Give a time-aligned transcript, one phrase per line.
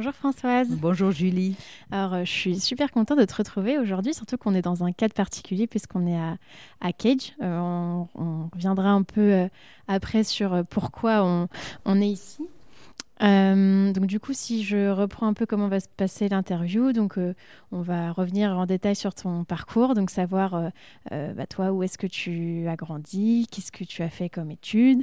[0.00, 0.68] Bonjour Françoise.
[0.80, 1.56] Bonjour Julie.
[1.90, 4.92] Alors, euh, je suis super contente de te retrouver aujourd'hui, surtout qu'on est dans un
[4.92, 6.18] cadre particulier puisqu'on est
[6.80, 7.34] à, Cage.
[7.42, 7.58] Euh,
[8.14, 9.48] on, reviendra un peu euh,
[9.88, 11.22] après sur pourquoi
[11.84, 12.48] on, est ici.
[13.20, 17.18] donc du coup, si je reprends un peu comment va se passer l'interview, donc
[17.70, 20.72] on va revenir en détail sur ton parcours, donc savoir
[21.10, 25.02] bah, toi où est-ce que tu as grandi, qu'est-ce que tu as fait comme études,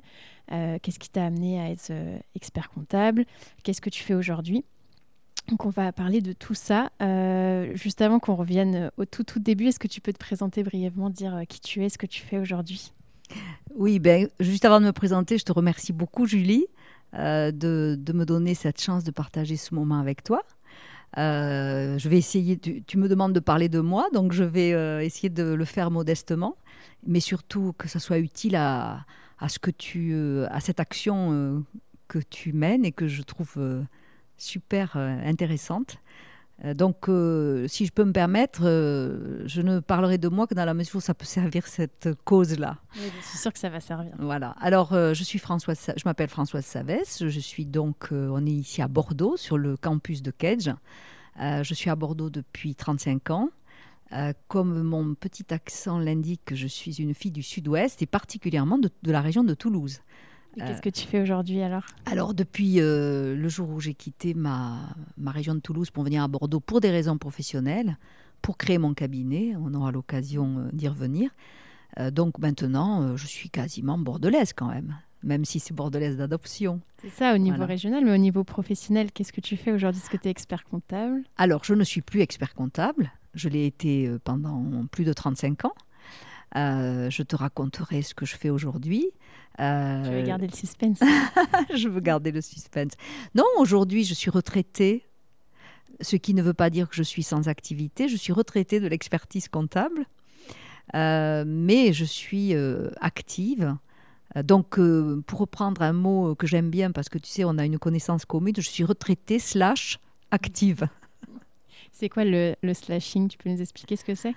[0.50, 1.92] qu'est-ce qui t'a amené à être
[2.34, 3.26] expert comptable,
[3.62, 4.66] qu'est-ce que tu fais aujourd'hui.
[5.50, 6.92] Donc on va parler de tout ça.
[7.02, 10.62] Euh, juste avant qu'on revienne au tout tout début, est-ce que tu peux te présenter
[10.62, 12.92] brièvement, dire euh, qui tu es, ce que tu fais aujourd'hui?
[13.76, 16.66] Oui, ben, juste avant de me présenter, je te remercie beaucoup Julie
[17.14, 20.42] euh, de, de, me donner cette chance de partager ce moment avec toi.
[21.16, 25.44] je vais essayer, tu, me demandes de parler de moi, donc je vais essayer de
[25.44, 26.58] le faire modestement,
[27.06, 29.06] mais surtout que ça soit utile à,
[29.40, 30.14] à ce que tu,
[30.50, 31.64] à cette action
[32.10, 33.58] que tu mènes et que je trouve
[34.38, 35.98] super euh, intéressante.
[36.66, 40.66] Euh, donc, euh, si je peux me permettre, je ne parlerai de moi que dans
[40.66, 42.78] la mesure où ça peut servir cette cause-là.
[42.96, 44.14] Oui, je sûr que ça va servir.
[44.18, 44.56] Voilà.
[44.60, 47.24] Alors, je suis Françoise, je m'appelle Françoise Savès.
[47.28, 50.72] Je suis donc, on est ici à Bordeaux, sur le campus de Kedge.
[51.40, 53.50] je suis à Bordeaux depuis 35 ans.
[54.48, 59.12] comme mon petit accent l'indique, je suis une fille du Sud-Ouest et particulièrement de, de
[59.12, 60.00] la région de Toulouse.
[60.66, 61.84] Qu'est-ce que tu fais aujourd'hui alors?
[62.06, 66.24] Alors depuis euh, le jour où j'ai quitté ma, ma région de Toulouse pour venir
[66.24, 67.98] à Bordeaux pour des raisons professionnelles,
[68.42, 71.32] pour créer mon cabinet, on aura l'occasion euh, d'y revenir.
[72.00, 76.82] Euh, donc maintenant, je suis quasiment bordelaise quand même, même si c'est bordelaise d'adoption.
[77.02, 80.02] C'est ça au niveau régional, mais au niveau professionnel, qu'est-ce que tu fais aujourd'hui?
[80.02, 81.24] Est-ce que tu es expert comptable?
[81.38, 85.74] Alors je ne suis plus expert comptable, je l'ai été pendant plus de 35 ans.
[86.56, 89.12] Je te raconterai ce que je fais aujourd'hui.
[89.60, 90.04] Euh...
[90.04, 91.00] Tu veux garder le suspense
[91.74, 92.92] Je veux garder le suspense.
[93.34, 95.06] Non, aujourd'hui, je suis retraitée,
[96.02, 98.08] ce qui ne veut pas dire que je suis sans activité.
[98.08, 100.06] Je suis retraitée de l'expertise comptable,
[100.96, 103.76] euh, mais je suis euh, active.
[104.36, 107.66] Donc, euh, pour reprendre un mot que j'aime bien, parce que tu sais, on a
[107.66, 110.88] une connaissance commune, je suis retraitée slash active.
[111.92, 113.30] C'est quoi le, le, slashing?
[113.30, 114.36] Tu peux nous expliquer ce que c'est?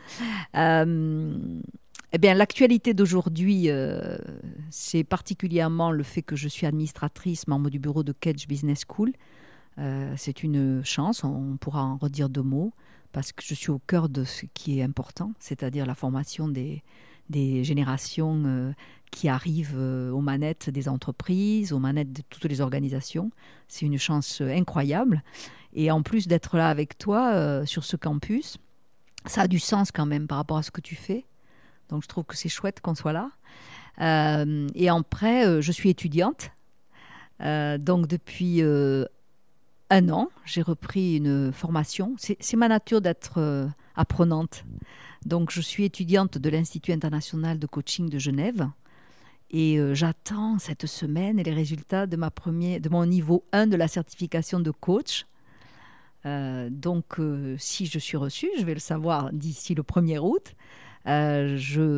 [2.13, 4.19] Eh bien, l'actualité d'aujourd'hui, euh,
[4.71, 9.13] c'est particulièrement le fait que je suis administratrice, membre du bureau de Kedge Business School.
[9.79, 12.73] Euh, c'est une chance, on pourra en redire deux mots,
[13.13, 16.83] parce que je suis au cœur de ce qui est important, c'est-à-dire la formation des,
[17.29, 18.73] des générations euh,
[19.13, 23.31] qui arrivent aux manettes des entreprises, aux manettes de toutes les organisations.
[23.69, 25.23] C'est une chance incroyable.
[25.75, 28.59] Et en plus d'être là avec toi sur ce campus,
[29.27, 31.25] ça a du sens quand même par rapport à ce que tu fais.
[31.91, 33.31] Donc je trouve que c'est chouette qu'on soit là.
[34.01, 36.51] Euh, et après, euh, je suis étudiante.
[37.43, 38.63] Euh, donc depuis
[39.93, 42.15] un an, j'ai repris une formation.
[42.19, 44.65] C'est ma nature d'être apprenante.
[45.27, 48.69] Donc je suis étudiante de l'Institut international de coaching de Genève.
[49.53, 53.89] Et j'attends cette semaine les résultats de, ma premier, de mon niveau 1 de la
[53.89, 55.27] certification de coach.
[56.25, 57.17] donc,
[57.59, 60.55] si je suis reçue, je vais le savoir d'ici le 1er août.
[61.07, 61.57] Euh,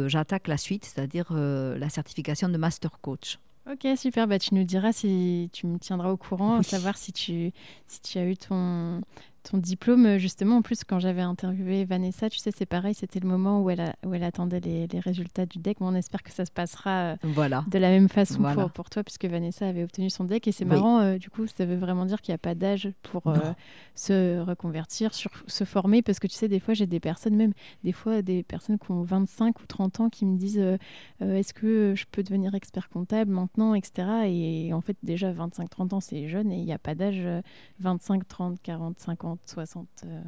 [0.08, 3.38] j'attaque la suite, c'est-à-dire euh, la certification de Master Coach.
[3.70, 4.26] Ok, super.
[4.26, 7.52] Bah, tu nous diras si tu me tiendras au courant, savoir si tu,
[7.86, 9.00] si tu as eu ton,
[9.42, 13.20] ton diplôme, euh, justement, en plus, quand j'avais interviewé Vanessa, tu sais, c'est pareil, c'était
[13.20, 15.78] le moment où elle, où elle attendait les, résultats du deck.
[15.80, 17.64] on espère que ça se passera euh, voilà.
[17.68, 20.46] de la même façon pour, pour, toi, puisque Vanessa avait obtenu son deck.
[20.46, 22.90] Et c'est marrant, euh, du coup, ça veut vraiment dire qu'il n'y a pas d'âge
[23.02, 23.22] pour
[23.94, 27.52] se reconvertir, sur, se former, parce que tu sais, des fois, j'ai des personnes, même
[27.84, 30.62] des fois, des personnes qui ont 25 ou 30 ans qui me disent
[31.20, 34.08] est-ce que je peux devenir expert comptable maintenant, etc.
[34.26, 37.26] Et en fait, déjà, 25-30 ans, c'est jeune et il n'y a pas d'âge
[37.80, 39.31] 25, 30, 40, 50.
[39.46, 39.88] 60.
[40.04, 40.22] Euh.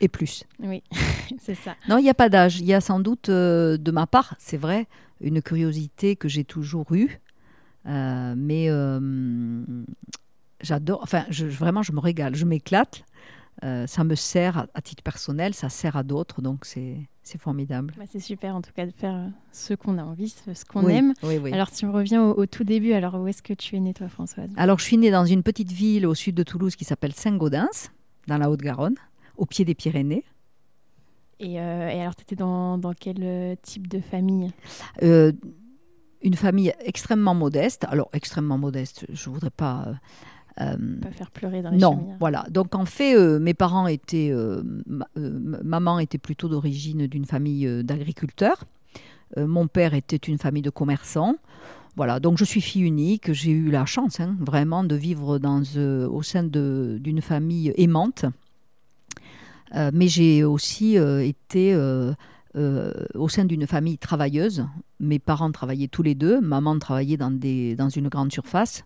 [0.00, 0.44] et plus.
[0.60, 0.82] Oui,
[1.40, 1.74] c'est ça.
[1.88, 2.60] Non, il n'y a pas d'âge.
[2.60, 4.86] Il y a sans doute, euh, de ma part, c'est vrai,
[5.20, 7.20] une curiosité que j'ai toujours eue.
[7.86, 9.64] Euh, mais euh,
[10.60, 13.04] j'adore, enfin, je, vraiment, je me régale, je m'éclate.
[13.62, 17.08] ça me sert à, titre personnel, ça sert à d'autres, donc c'est
[17.38, 17.94] formidable.
[17.96, 21.14] Bah, c'est super en tout cas de faire ce qu'on a envie, ce, qu'on aime.
[21.22, 21.52] Oui, oui.
[21.52, 23.94] Alors si on revient au, au, tout début, alors où est-ce que tu es née
[23.94, 24.50] toi Françoise?
[24.56, 27.90] Alors je suis née dans une petite ville au sud de Toulouse qui s'appelle Saint-Gaudens,
[28.26, 28.96] dans la Haute-Garonne
[29.36, 30.24] au pied des Pyrénées.
[31.40, 34.52] Et, euh, et alors, tu étais dans, dans, quel euh, type de famille?
[35.02, 35.32] Euh,
[36.22, 37.84] Une famille extrêmement modeste.
[37.88, 39.94] Alors, extrêmement modeste, je ne voudrais pas...
[40.60, 42.16] Euh, pas faire pleurer dans les Non, chemins.
[42.20, 42.46] voilà.
[42.50, 44.32] Donc, en fait, euh, mes parents étaient...
[44.86, 45.06] Ma,
[45.64, 48.62] maman était plutôt d'origine d'une famille d'agriculteurs.
[49.36, 51.34] mon père était une famille de commerçants.
[51.96, 53.32] Voilà, donc je suis fille unique.
[53.32, 55.62] J'ai eu la chance, hein, vraiment, de vivre dans,
[56.10, 58.24] au sein d'une famille aimante.
[59.74, 62.14] Euh, mais j'ai aussi euh, été euh,
[63.14, 64.66] au sein d'une famille travailleuse.
[65.00, 66.40] Mes parents travaillaient tous les deux.
[66.40, 68.84] Maman travaillait dans, des, dans une grande surface.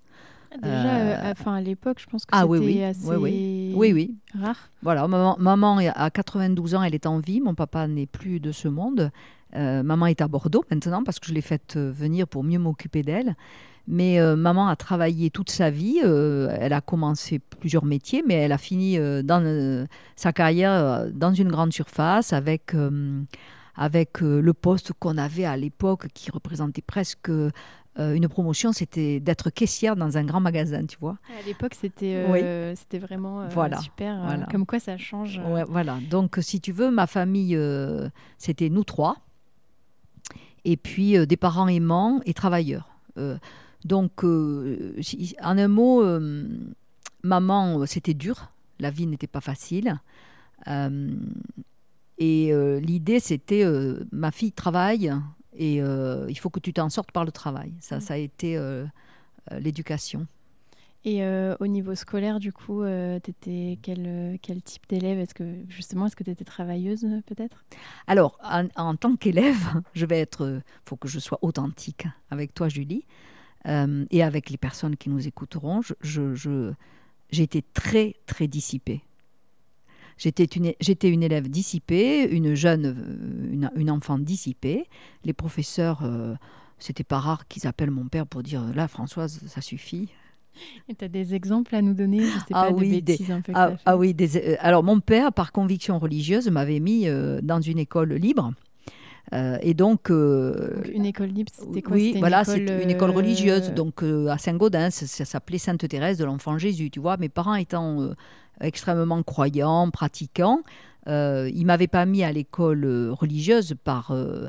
[0.63, 2.83] Déjà, enfin, à l'époque, je pense que ah, c'était oui, oui.
[2.83, 3.93] assez oui, oui.
[3.93, 4.71] oui, rare.
[4.83, 7.43] Voilà, maman, maman, à 92 ans, elle est en vie.
[7.43, 9.11] Mon papa n'est plus de ce monde.
[9.57, 13.03] Euh, maman est à Bordeaux maintenant parce que je l'ai faite venir pour mieux m'occuper
[13.03, 13.35] d'elle.
[13.91, 16.01] Mais euh, maman a travaillé toute sa vie.
[16.05, 21.07] Euh, elle a commencé plusieurs métiers, mais elle a fini euh, dans euh, sa carrière
[21.11, 22.75] dans une grande surface avec,
[23.75, 27.31] avec le poste qu'on avait à l'époque qui représentait presque
[27.99, 31.17] une promotion, c'était d'être caissière dans un grand magasin, tu vois.
[31.37, 33.79] À l'époque, c'était euh, c'était vraiment euh, voilà.
[33.79, 34.21] super.
[34.25, 34.47] Voilà.
[34.47, 35.41] Comme quoi, ça change.
[35.49, 35.99] Ouais, voilà.
[36.09, 39.17] Donc, si tu veux, ma famille, euh, c'était nous trois.
[40.71, 42.91] Et puis, des parents aimants et travailleurs.
[43.85, 44.13] donc,
[45.01, 46.05] si, en un mot,
[47.23, 48.51] maman, c'était dur.
[48.79, 49.99] La vie n'était pas facile.
[52.19, 53.65] et l'idée, c'était,
[54.13, 55.11] ma fille travaille,
[55.59, 57.75] et euh, il faut que tu t'en sortes par le travail.
[57.81, 58.87] Ça, ça a été euh,
[59.59, 60.27] l'éducation.
[61.05, 65.19] Et euh, au niveau scolaire, du coup, euh, tu étais quel, quel type d'élève?
[65.19, 67.65] Est-ce que justement, est-ce que tu étais travailleuse peut-être?
[68.07, 68.39] Alors,
[68.77, 69.57] en, tant qu'élève,
[69.95, 70.61] je vais être.
[70.61, 73.05] Il faut que je sois authentique avec toi, Julie,
[73.67, 75.83] euh, et avec les personnes qui nous écouteront.
[75.83, 76.73] Je, je,
[77.31, 79.03] été très, très dissipée.
[80.17, 84.89] J'étais une, j'étais une élève dissipée, une jeune, une, une enfant dissipée.
[85.25, 86.35] Les professeurs, euh,
[86.81, 90.09] c'était pas rare qu'ils appellent mon père pour dire là, Françoise, ça suffit.
[90.89, 93.41] Et tu as des exemples à nous donner Je sais ah pas, oui, des, un
[93.41, 97.41] peu ah, ah, oui, des, euh, alors mon père, par conviction religieuse, m'avait mis euh,
[97.43, 98.53] dans une école libre.
[99.35, 101.97] Euh, et donc, euh, donc, une école libre, c'était quoi?
[101.97, 103.69] Oui, c'était voilà, une école, c'est une école religieuse.
[103.69, 106.91] euh, Donc, à Saint-Gaudens, ça s'appelait Sainte-Thérèse de l'Enfant Jésus.
[106.91, 108.11] Tu vois, mes parents étant
[108.61, 110.63] extrêmement croyants, pratiquants,
[111.09, 114.49] euh, ils m'avaient pas mis à l'école religieuse par, euh,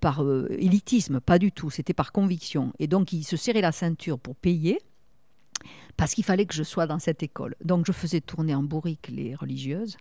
[0.00, 1.70] par euh, élitisme, pas du tout.
[1.70, 2.72] C'était par conviction.
[2.78, 4.80] Et donc, ils se serraient la ceinture pour payer
[5.96, 7.54] parce qu'il fallait que je sois dans cette école.
[7.64, 9.96] Donc, je faisais tourner en bourrique les religieuses.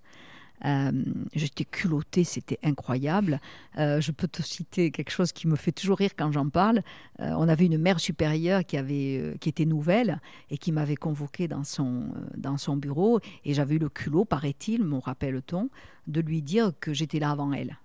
[0.66, 0.92] Euh,
[1.34, 3.40] J'étais culottée, c'était incroyable.
[3.78, 6.84] Euh, je peux te citer quelque chose qui me fait toujours rire quand j'en parle.
[7.19, 11.48] Euh, on avait une mère supérieure qui, avait, qui était nouvelle et qui m'avait convoquée
[11.48, 13.19] dans son, dans son bureau.
[13.44, 15.69] Et j'avais eu le culot, paraît-il, me rappelle-t-on,
[16.07, 17.78] de lui dire que j'étais là avant elle.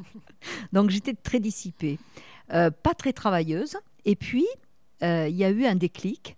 [0.72, 1.98] Donc j'étais très dissipée,
[2.48, 3.76] pas très travailleuse.
[4.06, 4.46] Et puis,
[5.02, 6.36] il y a eu un déclic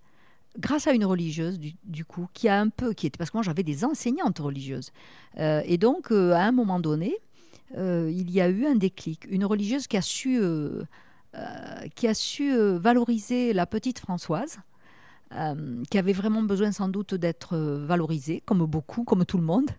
[0.57, 3.43] grâce à une religieuse du, coup qui a un peu qui était parce que moi
[3.43, 4.91] j'avais des enseignantes religieuses
[5.39, 7.15] euh, et donc euh, à un moment donné
[7.77, 10.41] euh, il y a eu un déclic une religieuse qui a su
[11.95, 14.59] qui a su valoriser la petite Françoise
[15.89, 19.71] qui avait vraiment besoin sans doute d'être valorisée, comme beaucoup, comme tout le monde.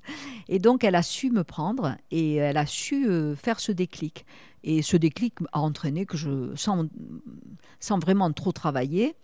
[0.49, 4.27] Et donc, elle a su me prendre et elle a su faire ce déclic.
[4.65, 6.89] Et ce déclic a entraîné que je, sans,
[7.79, 9.15] sans vraiment trop travailler,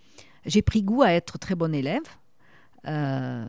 [0.47, 2.03] j'ai pris goût à être très bonne élève.
[2.87, 3.45] Euh,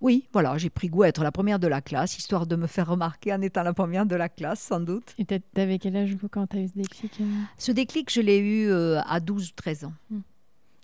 [0.00, 2.66] oui, voilà, j'ai pris goût à être la première de la classe, histoire de me
[2.68, 5.14] faire remarquer en étant la première de la classe, sans doute.
[5.18, 7.24] Et t'avais quel âge vous, quand tu as eu ce déclic euh
[7.58, 9.92] Ce déclic, je l'ai eu euh, à 12-13 ans.
[10.10, 10.20] Hmm.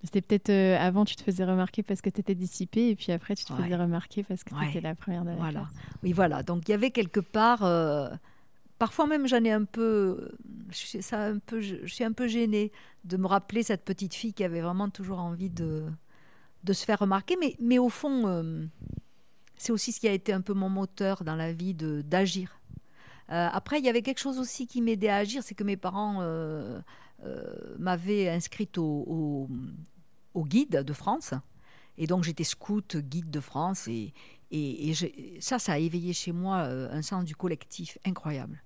[0.02, 3.12] C'était peut-être euh, avant, tu te faisais remarquer parce que tu étais dissipée, et puis
[3.12, 3.62] après, tu te Ouais.
[3.62, 5.60] faisais remarquer parce que tu étais la première de la Voilà.
[5.60, 5.72] classe.
[6.02, 6.42] Oui, voilà.
[6.42, 7.62] Donc il y avait quelque part.
[7.62, 8.08] euh,
[8.84, 10.30] parfois même, j'en ai un peu.
[10.68, 11.62] Je ça un peu.
[11.62, 12.70] Je, suis un peu gênée
[13.04, 15.86] de me rappeler cette petite fille qui avait vraiment toujours envie de,
[16.66, 17.36] se faire remarquer.
[17.40, 18.66] Mais, mais au fond, euh,
[19.56, 22.60] c'est aussi ce qui a été un peu mon moteur dans la vie de d'agir.
[23.30, 25.78] Euh, après, il y avait quelque chose aussi qui m'aidait à agir, c'est que mes
[25.78, 26.78] parents euh,
[27.78, 29.48] m'avaient inscrite au
[30.36, 31.32] guide de France.
[31.96, 34.12] Et donc j'étais scout, guide de France, et,
[34.50, 34.92] Et,
[35.40, 38.63] ça, ça a éveillé chez moi un sens du collectif incroyable.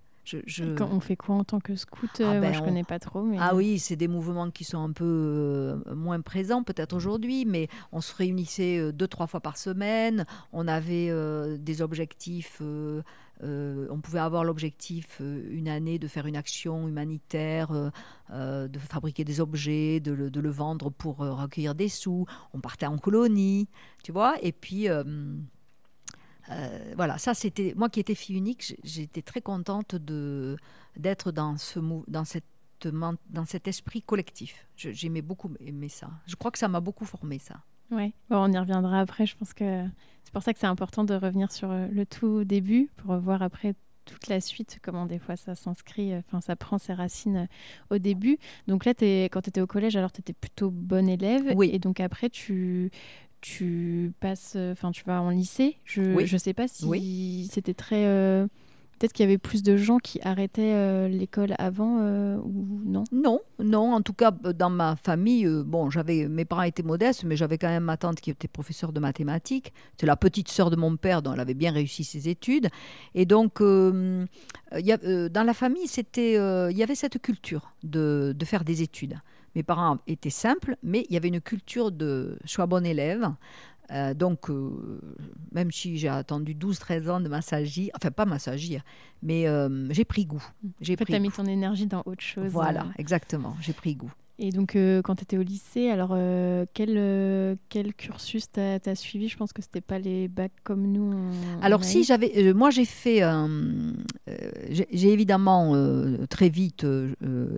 [0.76, 2.98] Quand on fait quoi en tant que scout ah Moi, ben, je ne connais pas
[2.98, 3.26] trop.
[3.38, 8.00] Ah oui, c'est des mouvements qui sont un peu moins présents peut-être aujourd'hui, mais on
[8.00, 10.26] se réunissait deux, trois fois par semaine.
[10.52, 11.10] On avait
[11.58, 12.60] des objectifs
[13.44, 17.70] euh, on pouvait avoir l'objectif euh, une année de faire une action humanitaire,
[18.32, 22.26] euh, de fabriquer des objets, de le, vendre pour recueillir des sous.
[22.52, 23.68] On partait en colonie,
[24.02, 24.36] tu vois.
[24.42, 24.88] Et puis
[26.96, 28.76] voilà, ça c'était moi qui étais fille unique.
[28.84, 30.56] J'étais très contente de
[30.96, 31.78] d'être dans ce
[32.08, 32.44] dans cette
[32.80, 34.66] dans cet esprit collectif.
[34.76, 36.10] J'aimais beaucoup aimer ça.
[36.26, 37.56] Je crois que ça m'a beaucoup formé ça.
[37.90, 39.26] Oui, on y reviendra après.
[39.26, 39.84] Je pense que
[40.24, 43.42] c'est pour ça que c'est important de revenir sur euh, le tout début pour voir
[43.42, 43.74] après
[44.04, 47.94] toute la suite, comment des fois ça s'inscrit, euh, enfin ça prend ses racines euh,
[47.94, 48.38] au début.
[48.66, 51.52] Donc là, es, quand tu étais au collège, alors tu étais plutôt bonne élève.
[51.56, 51.70] Oui.
[51.72, 52.90] Et donc après, tu,
[53.40, 55.76] tu passes, enfin tu vas en lycée.
[55.84, 58.48] Je ne sais pas si c'était très...
[58.98, 63.04] Peut-être qu'il y avait plus de gens qui arrêtaient euh, l'école avant euh, ou non?
[63.12, 63.94] Non, non.
[63.94, 67.58] En tout cas, euh, dans ma famille, bon, j'avais mes parents étaient modestes, mais j'avais
[67.58, 69.72] quand même ma tante qui était professeure de mathématiques.
[70.00, 72.70] C'est la petite sœur de mon père, dont elle avait bien réussi ses études.
[73.14, 78.44] Et donc, y a, dans la famille, c'était, il y avait cette culture de, de
[78.44, 79.14] faire des études.
[79.58, 83.28] Mes parents étaient simples, mais il y avait une culture de sois bon élève,
[83.90, 85.00] euh, donc, euh,
[85.50, 88.84] même si j'ai attendu 12-13 ans de m'assagir, enfin pas m'assagir,
[89.20, 90.46] mais euh, j'ai pris goût.
[90.80, 92.52] J'ai tu as mis ton énergie dans autre chose.
[92.52, 94.12] Voilà, exactement, j'ai pris goût.
[94.38, 96.16] Et donc, quand tu étais au lycée, alors
[96.72, 99.28] quel, quel cursus tu as, suivi?
[99.28, 101.12] Je pense que c'était pas les bacs comme nous.
[101.60, 102.52] alors, si, j'avais.
[102.54, 103.20] moi, j'ai fait.
[104.70, 105.74] j'ai évidemment
[106.30, 106.86] très vite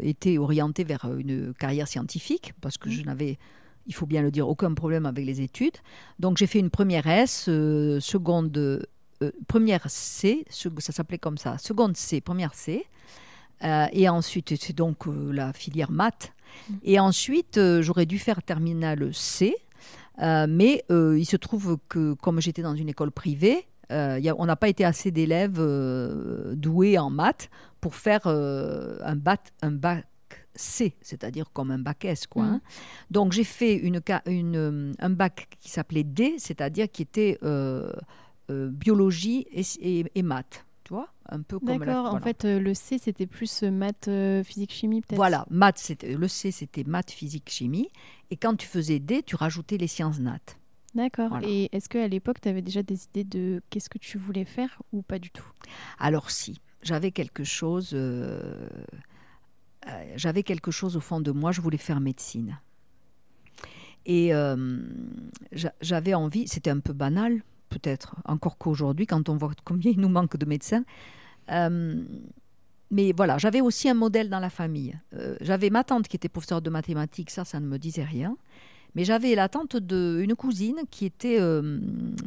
[0.00, 2.92] été orientée vers une carrière scientifique parce que mmh.
[2.92, 3.38] je n'avais
[3.86, 5.76] il faut bien le dire, aucun problème avec les études.
[6.18, 8.80] Donc j'ai fait une première S, euh, seconde, euh,
[9.48, 12.86] première C, ça s'appelait comme ça, seconde C, première C.
[13.62, 16.32] Euh, et ensuite, c'est donc la filière maths.
[16.82, 19.54] Et ensuite, j'aurais dû faire terminale C.
[20.18, 24.84] mais il se trouve que comme j'étais dans une école privée, on n'a pas été
[24.84, 25.60] assez d'élèves
[26.54, 29.16] doués en maths pour faire un,
[29.62, 30.10] un bac
[30.54, 32.26] C, c'est-à-dire comme un bac S.
[32.26, 32.60] Quoi, hein.
[33.10, 37.92] Donc j'ai fait une, une, un bac qui s'appelait D, c'est-à-dire qui était euh,
[38.50, 40.64] euh, biologie et, et, maths.
[40.90, 44.10] Tu vois un peu comme D'accord, en fait, euh, le C, c'était plus maths,
[44.42, 47.88] physique, chimie, peut-être Voilà, maths, le C, c'était maths, physique, chimie.
[48.32, 50.40] Et quand tu faisais D, tu rajoutais les sciences nat.
[50.96, 51.38] D'accord.
[51.44, 54.82] Et est-ce qu'à l'époque, tu avais déjà des idées de qu'est-ce que tu voulais faire
[54.92, 55.46] ou pas du tout?
[56.00, 58.68] Alors si, j'avais quelque chose euh,
[60.16, 62.58] j'avais quelque chose au fond de moi, je voulais faire médecine.
[64.06, 64.80] Et euh,
[65.80, 70.10] j'avais envie, c'était un peu banal, peut-être, encore qu'aujourd'hui, quand on voit combien il nous
[70.10, 70.84] manque de médecins.
[71.50, 72.04] Euh,
[72.90, 74.98] mais voilà, j'avais aussi un modèle dans la famille.
[75.40, 78.36] j'avais ma tante qui était professeure de mathématiques, ça, ça ne me disait rien.
[78.94, 81.38] Mais j'avais la tante d'une cousine qui était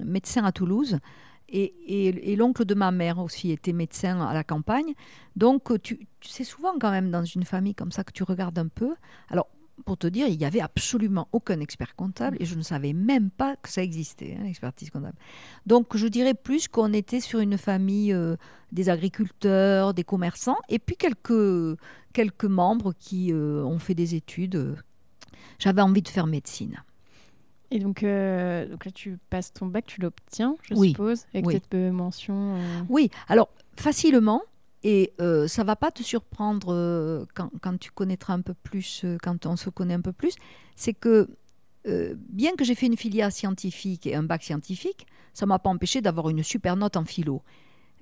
[0.02, 1.00] médecin à Toulouse
[1.54, 4.94] et, l'oncle de ma mère aussi était médecin à la campagne.
[5.36, 8.68] Donc, tu, sais souvent quand même dans une famille comme ça que tu regardes un
[8.68, 8.96] peu.
[9.30, 9.48] Alors,
[9.84, 13.30] pour te dire, il n'y avait absolument aucun expert comptable et je ne savais même
[13.30, 15.18] pas que ça existait, hein, l'expertise comptable.
[15.66, 18.36] Donc, je dirais plus qu'on était sur une famille euh,
[18.72, 21.78] des agriculteurs, des commerçants et puis quelques,
[22.14, 24.76] quelques membres qui euh, ont fait des études.
[25.60, 26.84] J'avais envie de faire médecine.
[27.72, 31.74] Et donc, euh, donc là, tu passes ton bac, tu l'obtiens, je suppose, avec cette
[31.74, 32.58] mention.
[32.90, 34.44] Oui, alors facilement.
[34.84, 39.46] Et euh, ça va pas te surprendre euh, quand, tu connaîtras un peu plus, quand
[39.46, 40.36] on se connaît un peu plus,
[40.76, 41.30] c'est que
[42.30, 46.00] bien que j'ai fait une filière scientifique et un bac scientifique, ça m'a pas empêché
[46.00, 47.42] d'avoir une super note en philo.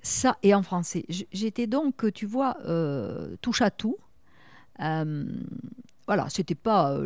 [0.02, 1.04] Ça et en français.
[1.32, 2.56] J'étais donc, tu vois,
[3.40, 3.96] touche à tout.
[4.78, 6.96] voilà, c'était pas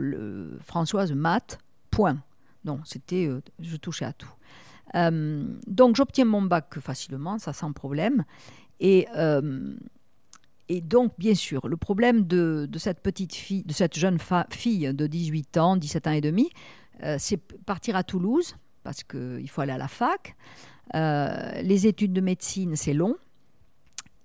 [0.60, 1.58] Françoise maths,
[1.90, 2.18] point.
[2.66, 4.32] Non, c'était, euh, je touchais à tout.
[4.94, 8.24] Euh, donc j'obtiens mon bac facilement, ça sans problème.
[8.80, 9.74] Et, euh,
[10.68, 14.18] et donc, bien sûr, le problème de, cette petite fille, de cette jeune
[14.50, 16.50] fille de 18 ans, 17 ans et demi,
[17.18, 20.34] c'est partir à Toulouse, parce qu'il faut aller à la fac.
[20.94, 23.16] les études de médecine, c'est long.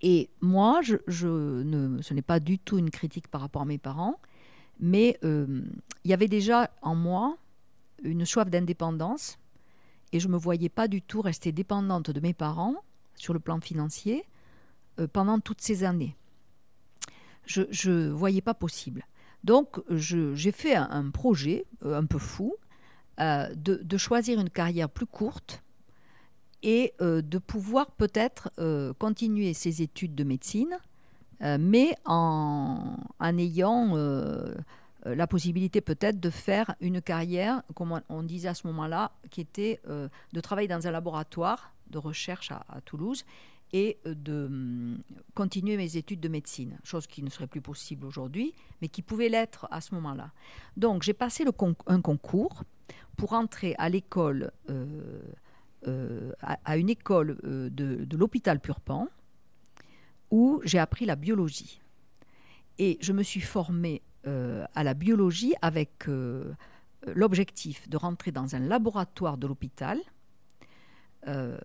[0.02, 4.20] Et moi, ce n'est pas du tout une critique par rapport à mes parents,
[4.80, 5.62] mais il
[6.06, 7.38] y avait déjà en moi
[8.04, 9.38] une soif d'indépendance
[10.12, 12.76] et je ne me voyais pas du tout rester dépendante de mes parents
[13.16, 14.41] sur le plan financier euh,
[15.14, 16.16] pendant toutes ces années.
[17.46, 19.04] Je ne voyais pas possible.
[19.44, 22.56] Donc j'ai fait un, projet euh, un peu fou
[23.20, 25.64] euh, de, choisir une carrière plus courte
[26.64, 28.52] et de pouvoir peut-être
[29.00, 30.78] continuer ses études de médecine,
[31.42, 33.98] mais en, ayant
[35.06, 39.42] euh, la possibilité peut-être de faire une carrière, comme on disait à ce moment-là, qui
[39.42, 43.26] était euh, de travailler dans un laboratoire de recherche à, Toulouse
[43.74, 45.00] et euh, de hum,
[45.34, 49.30] continuer mes études de médecine, chose qui ne serait plus possible aujourd'hui, mais qui pouvait
[49.30, 50.32] l'être à ce moment-là.
[50.78, 51.46] Donc j'ai passé
[51.88, 52.64] un concours
[53.18, 54.52] pour entrer à l'école,
[56.44, 57.70] à, une école de,
[58.06, 59.08] de l'hôpital Purpan,
[60.32, 61.82] où j'ai appris la biologie.
[62.80, 66.54] Et je me suis formée euh, à la biologie avec euh,
[67.16, 70.00] l'objectif de rentrer dans un laboratoire de l'hôpital,
[71.28, 71.58] euh,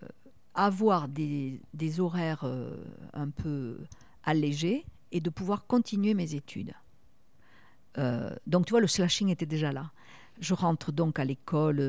[0.56, 1.60] avoir des,
[1.98, 2.44] horaires
[3.12, 3.78] un peu
[4.24, 6.74] allégés et de pouvoir continuer mes études.
[8.46, 9.92] donc tu vois, le slashing était déjà là.
[10.40, 11.80] Je rentre donc à l'école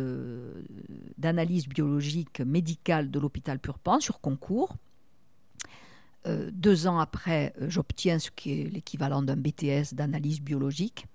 [1.18, 4.76] d'analyse biologique médicale de l'hôpital Purpan sur concours.
[6.28, 11.06] Euh, deux ans après, euh, j'obtiens ce qui est l'équivalent d'un BTS d'analyse biologique.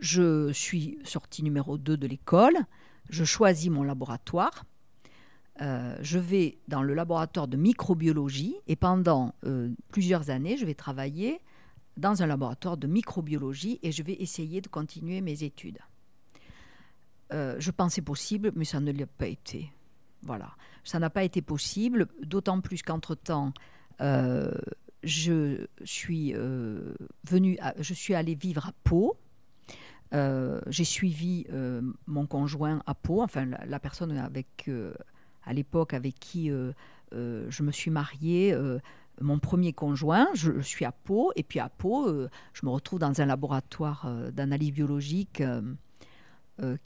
[0.00, 2.56] Je suis sortie numéro 2 de l'école.
[3.08, 4.64] Je choisis mon laboratoire.
[5.62, 9.34] Euh, je vais dans le laboratoire de microbiologie et pendant
[9.90, 11.40] plusieurs années, je vais travailler
[11.96, 15.78] dans un laboratoire de microbiologie et je vais essayer de continuer mes études.
[17.30, 19.72] je pensais possible, mais ça ne l'a pas été.
[20.22, 23.52] Voilà, ça n'a pas été possible, d'autant plus qu'entre-temps,
[24.00, 24.50] euh,
[25.02, 26.94] je suis euh,
[27.28, 29.16] venue, je suis allée vivre à Pau.
[30.14, 31.46] Euh, j'ai suivi
[32.06, 34.68] mon conjoint à Pau, enfin la, personne avec,
[35.46, 36.50] à l'époque avec qui
[37.12, 38.56] je me suis mariée,
[39.20, 43.20] mon premier conjoint, je, suis à Pau, et puis à Pau, je me retrouve dans
[43.20, 45.42] un laboratoire d'analyse biologique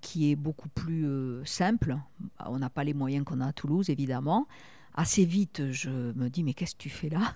[0.00, 1.96] qui est beaucoup plus simple.
[2.46, 4.46] On n'a pas les moyens qu'on a à Toulouse, évidemment
[4.94, 7.34] assez vite, je me dis, mais qu'est-ce que tu fais là?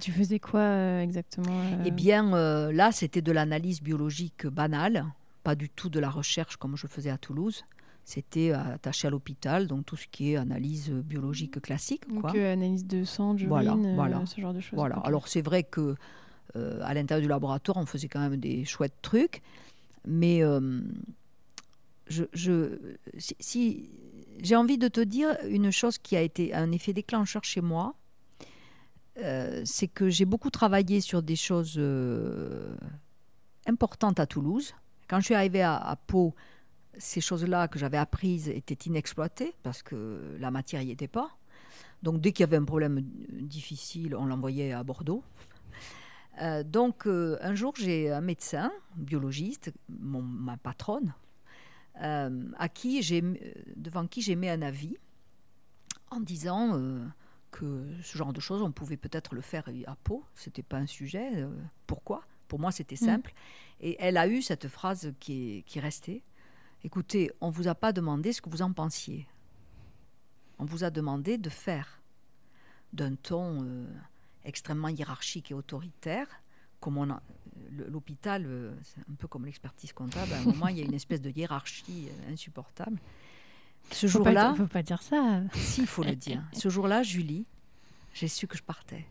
[0.00, 1.82] Tu faisais quoi euh, exactement euh?
[1.84, 5.04] Eh bien, euh, là, c'était de l'analyse biologique banale,
[5.42, 7.64] pas du tout de la recherche comme je faisais à Toulouse.
[8.04, 12.06] C'était attaché à l'hôpital, donc tout ce qui est analyse biologique classique.
[12.08, 14.76] Donc analyse de sang, d'urine, voilà, ce genre de choses.
[14.76, 14.96] Voilà.
[14.96, 15.94] Alors c'est vrai que
[16.54, 19.40] à l'intérieur du laboratoire, on faisait quand même des chouettes trucs,
[20.06, 20.42] mais
[22.08, 22.78] je, je,
[23.18, 23.88] si,
[24.42, 27.94] j'ai envie de te dire une chose qui a été un effet déclencheur chez moi.
[29.18, 32.74] Euh, c'est que j'ai beaucoup travaillé sur des choses euh,
[33.66, 34.74] importantes à Toulouse.
[35.08, 36.34] Quand je suis arrivée à, Pau,
[36.98, 41.36] ces choses-là que j'avais apprises étaient inexploitées parce que la matière n'y était pas.
[42.02, 45.22] Donc dès qu'il y avait un problème difficile, on l'envoyait à Bordeaux.
[46.42, 51.14] Euh, donc un jour, j'ai un médecin, biologiste, mon, ma patronne,
[52.02, 53.22] euh, à qui j'ai,
[53.76, 54.96] devant qui j'ai mis un avis
[56.10, 57.06] en disant euh,
[57.52, 60.24] que ce genre de choses, on pouvait peut-être le faire à Pau.
[60.34, 61.30] C'était pas un sujet.
[61.36, 61.48] Euh,
[61.86, 62.24] pourquoi?
[62.48, 63.06] Pour moi, c'était mm.
[63.06, 63.32] simple.
[63.80, 66.22] Et elle a eu cette phrase qui est, qui restée.
[66.84, 69.26] Écoutez, on vous a pas demandé ce que vous en pensiez.
[70.58, 72.00] On vous a demandé de faire
[72.92, 73.86] d'un ton
[74.44, 76.26] extrêmement hiérarchique et autoritaire,
[76.80, 77.22] comme on a,
[77.88, 80.32] l'hôpital, euh, c'est un peu comme l'expertise comptable.
[80.32, 82.98] À un moment, il y a une espèce de hiérarchie euh, insupportable.
[83.90, 85.42] Ce jour-là, il faut pas dire ça.
[85.54, 86.42] Si, il faut le dire.
[86.52, 87.46] Ce jour-là, Julie,
[88.12, 89.06] j'ai su que je partais.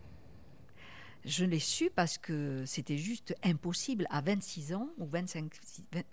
[1.25, 4.07] Je l'ai su parce que c'était juste impossible.
[4.09, 5.51] À 26 ans, ou 25,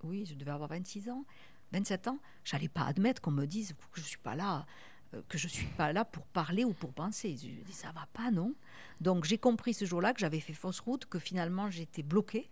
[0.04, 1.24] oui, je devais avoir 26 ans,
[1.72, 4.66] 27 ans, j'allais pas admettre qu'on me dise que je suis pas là
[5.14, 7.36] euh, que je suis pas là pour parler ou pour penser.
[7.36, 8.54] Je dis ça va pas, non
[9.00, 12.50] Donc j'ai compris ce jour-là que j'avais fait fausse route, que finalement j'étais bloquée.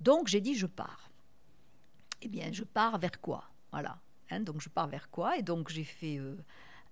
[0.00, 1.10] Donc j'ai dit je pars.
[2.22, 3.44] Eh bien, je pars vers quoi?
[3.70, 3.98] Voilà.
[4.30, 5.36] Hein, donc je pars vers quoi?
[5.36, 6.36] Et donc j'ai fait euh,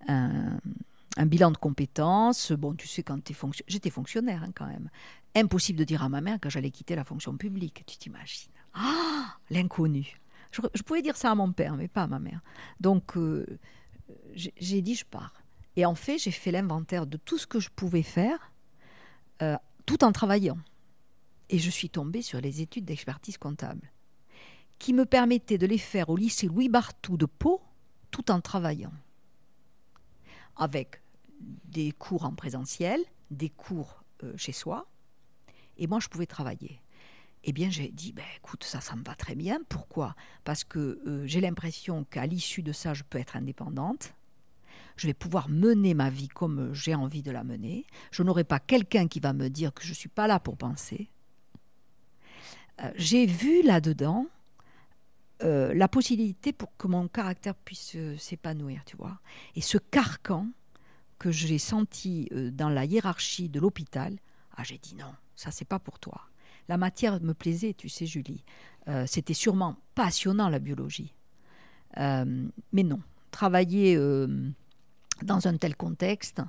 [0.06, 2.52] un, bilan de compétences.
[2.52, 4.90] Bon, tu sais, quand es fonctionnaire, j'étais fonctionnaire hein, quand même.
[5.34, 7.84] Impossible de dire à ma mère que j'allais quitter la fonction publique.
[7.86, 8.52] Tu t'imagines?
[8.74, 10.21] Ah L'inconnu.
[10.52, 12.40] Je, pouvais dire ça à mon père, mais pas à ma mère.
[12.80, 13.16] Donc.
[13.16, 13.46] Euh,
[14.34, 15.42] j'ai dit je pars.
[15.76, 18.52] Et en fait, j'ai fait l'inventaire de tout ce que je pouvais faire,
[19.40, 20.58] euh, tout en travaillant.
[21.48, 23.90] Et je suis tombée sur les études d'expertise comptable,
[24.78, 27.62] qui me permettaient de les faire au lycée Louis Barthou de Pau,
[28.10, 28.92] tout en travaillant.
[30.56, 31.02] Avec
[31.40, 34.86] des cours en présentiel, des cours euh, chez soi,
[35.78, 36.80] et moi je pouvais travailler.
[37.44, 39.58] Eh bien, j'ai dit, ben, écoute, ça, ça me va très bien.
[39.68, 40.14] Pourquoi?
[40.44, 44.14] Parce que euh, j'ai l'impression qu'à l'issue de ça, je peux être indépendante.
[44.96, 47.84] Je vais pouvoir mener ma vie comme j'ai envie de la mener.
[48.12, 50.56] Je n'aurai pas quelqu'un qui va me dire que je ne suis pas là pour
[50.56, 51.10] penser.
[52.80, 54.26] Euh, j'ai vu là-dedans
[55.42, 59.18] euh, la possibilité pour que mon caractère puisse s'épanouir, tu vois.
[59.56, 60.46] Et ce carcan
[61.18, 64.16] que j'ai senti dans la hiérarchie de l'hôpital,
[64.56, 66.28] ah, j'ai dit non, ça c'est pas pour toi.
[66.68, 68.44] La matière me plaisait, tu sais, Julie.
[69.06, 71.14] C'était sûrement passionnant la biologie.
[71.96, 73.96] mais non, travailler
[75.22, 76.42] dans un tel contexte,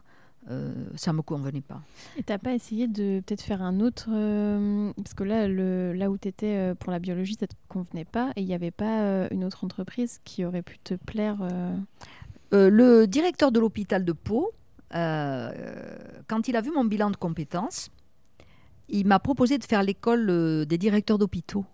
[0.50, 1.82] euh, ça me convenait pas.
[2.18, 6.10] Et t'as pas essayé de peut-être faire un autre euh, parce que là, le, là
[6.10, 8.72] où tu étais euh, pour la biologie, ça te convenait pas et il n'y avait
[8.72, 11.38] pas euh, une autre entreprise qui aurait pu te plaire.
[12.52, 14.52] le directeur de l'hôpital de Pau,
[14.92, 17.90] quand il a vu mon bilan de compétences,
[18.94, 21.66] il m'a proposé de faire l'école des directeurs d'hôpitaux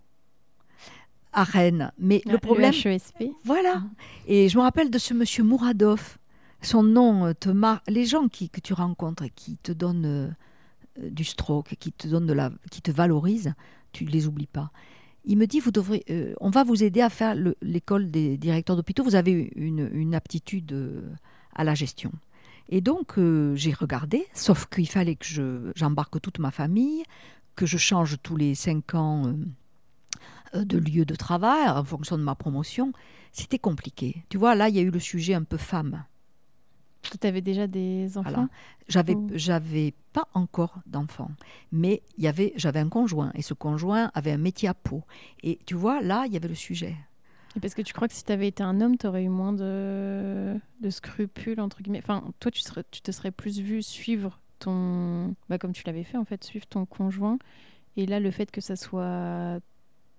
[1.32, 1.92] à Rennes.
[1.98, 3.24] Mais le problème, HESP.
[3.44, 3.82] voilà.
[3.82, 4.02] Ah.
[4.26, 6.18] Et je me rappelle de ce monsieur Mouradov
[6.62, 7.88] son nom euh, te marque.
[7.88, 12.06] Les gens qui, que tu rencontres et qui te donnent euh, du stroke, qui te,
[12.06, 13.54] donnent de la, qui te valorisent,
[13.92, 14.70] tu ne les oublies pas.
[15.24, 18.76] Il me dit, vous devrez, euh, on va vous aider à faire l'école des directeurs
[18.76, 19.04] d'hôpitaux.
[19.04, 20.74] Vous avez une, une aptitude
[21.54, 22.12] à la gestion.
[22.70, 23.18] Et donc,
[23.54, 27.02] j'ai regardé, sauf qu'il fallait que j'embarque toute ma famille,
[27.56, 29.34] que je change tous les cinq ans
[30.54, 32.92] de lieu de travail en fonction de ma promotion.
[33.32, 34.24] C'était compliqué.
[34.28, 36.04] Tu vois, là, il y a eu le sujet un peu femme.
[37.02, 38.48] Tu avais déjà des enfants
[38.88, 41.30] J'avais j'avais pas encore d'enfants,
[41.72, 45.02] mais il y avait j'avais un conjoint et ce conjoint avait un métier à peau.
[45.42, 46.96] Et tu vois, là, il y avait le sujet.
[47.56, 49.28] Et parce que tu crois que si tu avais été un homme, tu aurais eu
[49.28, 50.29] moins de,
[50.80, 52.02] de scrupules, entre guillemets.
[52.02, 52.62] Enfin, toi, tu,
[53.02, 55.34] te serais plus vu suivre ton.
[55.48, 57.38] Bah, comme tu l'avais fait, en fait, suivre ton conjoint.
[57.96, 59.60] Et là, le fait que ça soit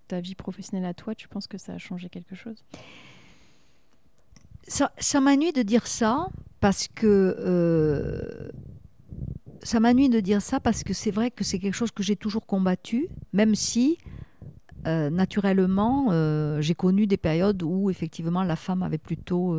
[0.08, 2.66] ta vie professionnelle à toi, tu penses que ça a changé quelque chose?
[4.68, 6.28] Ça, ça m'ennuie de dire ça
[6.60, 8.50] parce que euh,
[9.64, 12.18] ça m'ennuie de dire ça parce que c'est vrai que c'est quelque chose que j'ai
[12.18, 13.98] toujours combattu, même si
[14.86, 19.56] euh, naturellement euh, j'ai connu des périodes où effectivement la femme avait plutôt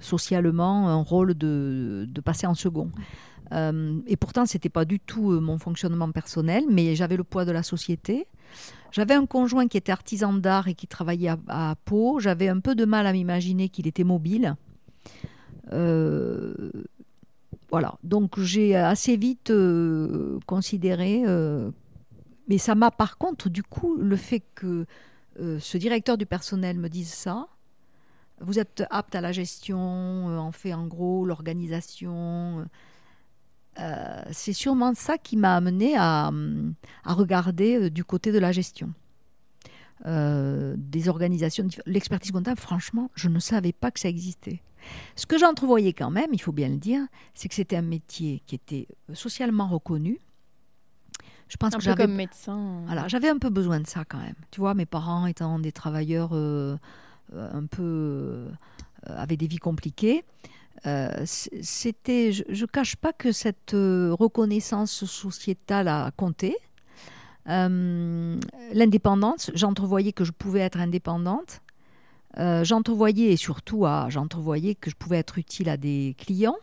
[0.00, 2.90] socialement un rôle de, de, passer en second.
[3.52, 7.62] et pourtant, c'était pas du tout mon fonctionnement personnel, mais j'avais le poids de la
[7.62, 8.26] société.
[8.92, 12.20] J'avais un conjoint qui était artisan d'art et qui travaillait à, Pau.
[12.20, 14.54] J'avais un peu de mal à m'imaginer qu'il était mobile.
[15.72, 16.70] Euh,
[17.70, 21.70] voilà, donc j'ai assez vite euh, considéré, euh,
[22.48, 24.84] mais ça m'a par contre, du coup, le fait que
[25.38, 27.48] ce directeur du personnel me dise ça,
[28.42, 32.66] vous êtes apte à la gestion, en fait en gros l'organisation,
[33.78, 36.30] euh, c'est sûrement ça qui m'a amené à,
[37.04, 38.92] regarder euh, du côté de la gestion.
[40.04, 44.62] Euh, des organisations, l'expertise comptable, franchement, je ne savais pas que ça existait.
[45.14, 47.02] Ce que j'entrevoyais quand même, il faut bien le dire,
[47.34, 50.18] c'est que c'était un métier qui était socialement reconnu.
[51.48, 52.82] Je pense un que j'avais comme médecin.
[52.86, 54.34] Voilà, j'avais un peu besoin de ça quand même.
[54.50, 56.32] Tu vois, mes parents étant des travailleurs
[57.34, 58.46] un peu
[59.04, 60.24] avaient des vies compliquées.
[60.86, 66.56] Euh, c'était, je ne cache pas que cette euh, reconnaissance sociétale a compté.
[67.48, 68.38] Euh,
[68.72, 71.60] l'indépendance, j'entrevoyais que je pouvais être indépendante.
[72.36, 76.58] j'entrevoyais et surtout, j'entrevoyais que je pouvais être utile à des clients,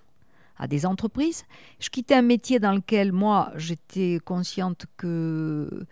[0.58, 1.44] à des entreprises.
[1.80, 5.86] Je quittais un métier dans lequel moi, j'étais consciente que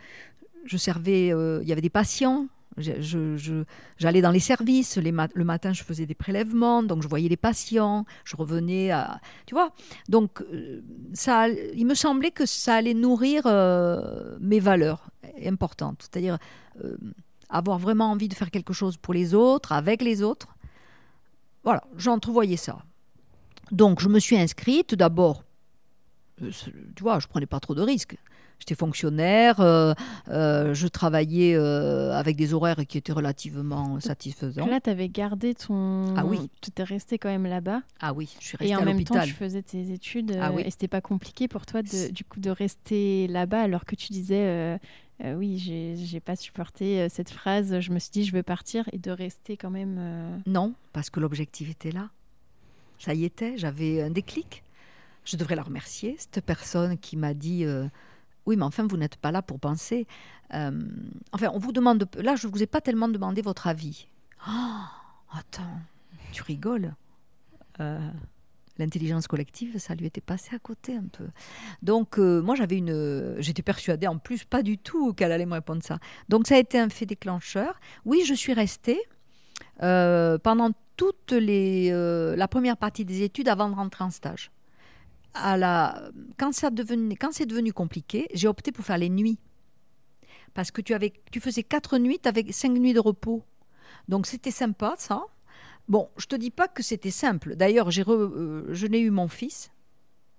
[0.65, 6.05] je servais, il y avait des patients, J'allais dans les services, le matin je faisais
[6.05, 9.19] des prélèvements, donc je voyais les patients, je revenais à...
[9.45, 9.71] Tu vois
[10.09, 10.81] Donc euh,
[11.13, 15.09] ça, il me semblait que ça allait nourrir euh, mes valeurs
[15.43, 16.37] importantes, c'est-à-dire
[16.83, 16.97] euh,
[17.49, 20.55] avoir vraiment envie de faire quelque chose pour les autres, avec les autres.
[21.63, 22.77] Voilà, j'entrevoyais ça.
[23.71, 25.43] Donc je me suis inscrite d'abord,
[26.39, 28.17] tu vois, je prenais pas trop de risques.
[28.59, 29.93] J'étais fonctionnaire, euh,
[30.29, 34.65] euh, je travaillais euh, avec des horaires qui étaient relativement satisfaisants.
[34.65, 36.15] Là, tu avais gardé ton.
[36.15, 36.49] Ah oui.
[36.61, 37.81] Tu étais resté quand même là-bas.
[37.99, 38.89] Ah oui, je suis restée à l'hôpital.
[38.89, 40.37] Et en même temps, tu faisais tes études.
[40.41, 40.63] Ah oui.
[40.65, 44.11] Et c'était pas compliqué pour toi de, du coup de rester là-bas alors que tu
[44.11, 44.79] disais.
[45.23, 47.79] oui, j'ai pas supporté cette phrase.
[47.79, 50.41] Je me suis dit, je veux partir et de rester quand même.
[50.47, 52.09] Non, parce que l'objectif était là.
[52.97, 54.63] Ça y était, j'avais un déclic.
[55.25, 57.65] Je devrais la remercier, cette personne qui m'a dit
[58.47, 60.07] oui, mais enfin, vous n'êtes pas là pour penser.
[60.53, 60.71] Euh,
[61.33, 62.09] enfin, on vous demande.
[62.15, 64.07] Là, je ne vous ai pas tellement demandé votre avis.
[64.47, 64.83] Oh,
[65.33, 65.81] attends,
[66.31, 66.95] tu rigoles.
[67.81, 67.99] Euh,
[68.77, 71.27] l'intelligence collective, ça lui était passé à côté un peu.
[71.81, 73.35] Donc, euh, moi, j'avais une.
[73.39, 75.99] J'étais persuadée en plus, pas du tout, qu'elle allait me répondre ça.
[76.29, 77.77] Donc, ça a été un fait déclencheur.
[78.05, 78.99] Oui, je suis restée
[79.79, 84.51] pendant toute les, la première partie des études avant de rentrer en stage
[86.37, 86.69] quand, ça
[87.19, 89.39] quand c'est devenu compliqué, j'ai opté pour faire les nuits.
[90.53, 93.43] parce que tu, avais, tu faisais quatre nuits avec cinq nuits de repos.
[94.07, 95.25] Donc c'était sympa ça.
[95.87, 97.55] Bon, je te dis pas que c'était simple.
[97.55, 99.71] D'ailleurs, euh, je n'ai eu mon fils,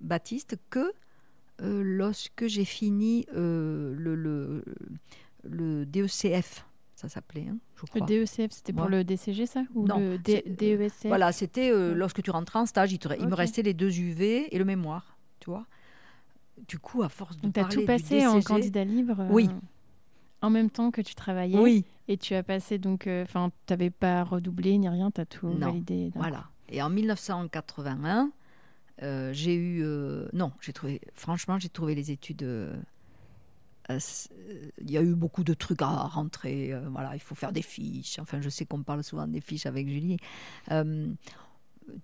[0.01, 0.93] Baptiste, que
[1.63, 4.65] euh, lorsque j'ai fini euh, le, le,
[5.45, 6.67] le, DECF.
[6.99, 8.01] Ça s'appelait, hein, je crois.
[8.01, 12.33] Le DECF, c'était pour le DCG, ça Ou non, le DESCF Voilà, c'était lorsque tu
[12.33, 15.65] rentrais en stage, il, il me restait les deux UV et le mémoire, tu vois.
[16.67, 19.49] Du coup, à force de Donc, tu as tout passé en candidat libre Oui.
[20.43, 21.85] En même temps que tu travaillais Oui.
[22.09, 25.27] Et tu as passé donc, euh, enfin, tu n'avais pas redoublé ni rien, tu as
[25.27, 26.11] tout validé.
[26.15, 26.49] Voilà.
[26.69, 28.33] Et en 1981,
[29.03, 32.45] euh, j'ai eu, euh, non, j'ai trouvé, franchement, j'ai trouvé les études.
[33.91, 36.75] Il y a eu beaucoup de trucs à rentrer.
[36.91, 38.19] voilà, il faut faire des fiches.
[38.19, 40.19] Enfin, je sais qu'on parle souvent des fiches avec Julie.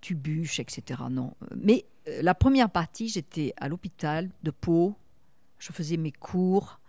[0.01, 1.03] tu bûches, etc.
[1.11, 1.35] Non.
[1.55, 1.85] Mais
[2.21, 4.95] la première partie, j'étais à l'hôpital de Pau.
[5.59, 6.79] Je faisais mes cours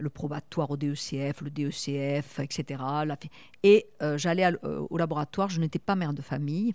[0.00, 2.82] le probatoire au DECF, le DECF, etc.
[3.62, 6.74] Et euh, j'allais euh, au laboratoire, je n'étais pas mère de famille.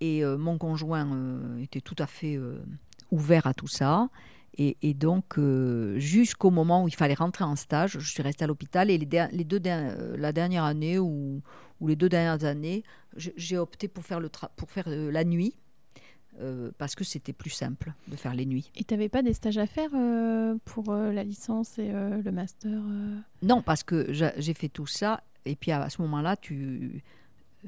[0.00, 2.38] Et euh, mon conjoint était tout à fait
[3.10, 4.08] ouvert à tout ça.
[4.58, 5.38] Et, donc,
[5.96, 8.90] jusqu'au moment où il fallait rentrer en stage, je suis restée à l'hôpital.
[8.90, 11.40] Et les, les deux la dernière année ou,
[11.80, 12.82] les deux dernières années,
[13.16, 15.54] j'ai opté pour faire, le pour faire la nuit.
[16.40, 18.70] Euh, parce que c'était plus simple de faire les nuits.
[18.76, 22.30] Et tu n'avais pas des stages à faire euh, pour euh, la licence et le
[22.30, 22.80] master
[23.42, 27.02] Non, parce que j'ai fait tout ça, et puis à, ce moment-là, tu,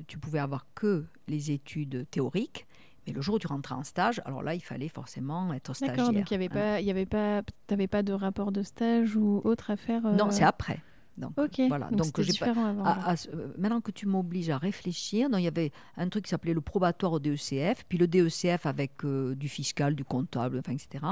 [0.07, 2.67] tu pouvais avoir que les études théoriques.
[3.07, 5.97] Mais le jour où tu rentrais en stage, alors là, il fallait forcément être stagiaire.
[5.97, 7.43] D'accord, donc il n'y avait, pas, y avait pas,
[7.91, 10.81] pas de rapport de stage ou autre à faire Non, c'est après.
[11.21, 11.35] Donc,
[11.69, 11.91] voilà.
[11.91, 16.25] donc, différent avant, euh, maintenant que tu m'obliges à réfléchir, il y avait un truc
[16.25, 20.59] qui s'appelait le probatoire au DECF, puis le DECF avec euh, du fiscal, du comptable,
[20.59, 21.05] enfin, etc.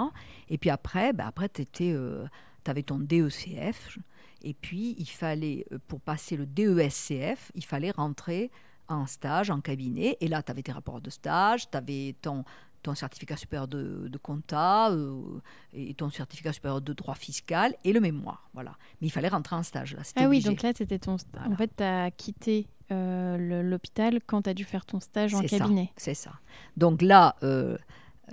[0.49, 2.27] Et puis après, ben après tu euh,
[2.67, 3.99] avais ton DECF,
[4.43, 8.51] et puis il fallait, pour passer le DESCF, il fallait rentrer
[8.89, 12.45] en stage, en cabinet, et là, tu avais tes rapports de stage, tu avais ton,
[12.83, 15.41] ton certificat supérieur de, de compta euh,
[15.73, 18.49] et ton certificat supérieur de droit fiscal et le mémoire.
[18.55, 18.77] Voilà.
[19.01, 19.95] Mais il fallait rentrer en stage.
[19.95, 21.17] Là, ah oui, donc là, c'était ton.
[21.45, 25.43] En fait, tu as quitté euh, l'hôpital quand tu as dû faire ton stage en
[25.43, 25.93] cabinet.
[25.97, 26.33] C'est ça.
[26.77, 27.77] Donc là, euh,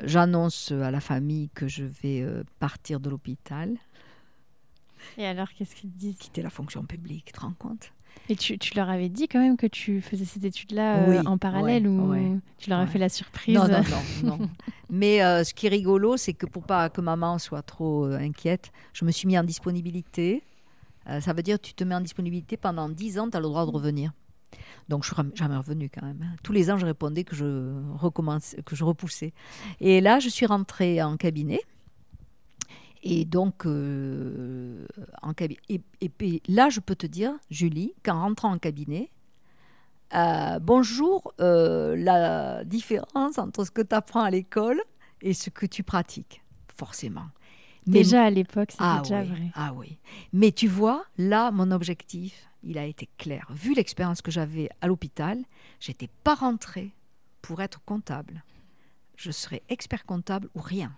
[0.03, 2.25] j'annonce à la famille que je vais
[2.59, 3.75] partir de l'hôpital.
[5.17, 6.17] Et alors, qu'est-ce qu'ils disent?
[6.17, 7.91] Quitter la fonction publique, tu te rends compte?
[8.29, 11.37] Et tu, tu, leur avais dit quand même que tu faisais ces études-là euh, en
[11.37, 13.55] parallèle ou tu leur as fait la surprise?
[13.55, 13.67] Non,
[14.23, 14.49] non, non.
[14.89, 18.17] Mais euh, ce qui est rigolo, c'est que pour pas que maman soit trop euh,
[18.17, 20.41] inquiète, je me suis mis en disponibilité.
[21.19, 23.47] ça veut dire que tu te mets en disponibilité pendant 10 ans, tu as le
[23.47, 24.11] droit de revenir.
[24.89, 26.21] Donc je suis jamais revenue quand même.
[26.23, 26.35] Hein.
[26.43, 29.33] Tous les ans, je répondais que je recommence, que je repoussais.
[29.79, 31.61] Et là, je suis rentrée en cabinet.
[33.07, 34.87] Et donc, euh,
[35.25, 35.33] en
[35.69, 39.09] et, et, là, je peux te dire, Julie, qu'en rentrant en cabinet,
[40.13, 44.81] euh, bonjour, euh, la différence entre ce que tu apprends à l'école
[45.21, 46.43] et ce que tu pratiques,
[46.77, 47.25] forcément.
[47.87, 49.51] déjà à l'époque, c'était ah déjà vrai.
[49.55, 49.97] Ah oui.
[50.31, 53.47] Mais tu vois, là, mon objectif, il a été clair.
[53.49, 55.43] Vu l'expérience que j'avais à l'hôpital,
[55.79, 56.91] j'étais pas rentrée
[57.41, 58.43] pour être comptable.
[59.15, 60.95] Je serais expert comptable ou rien.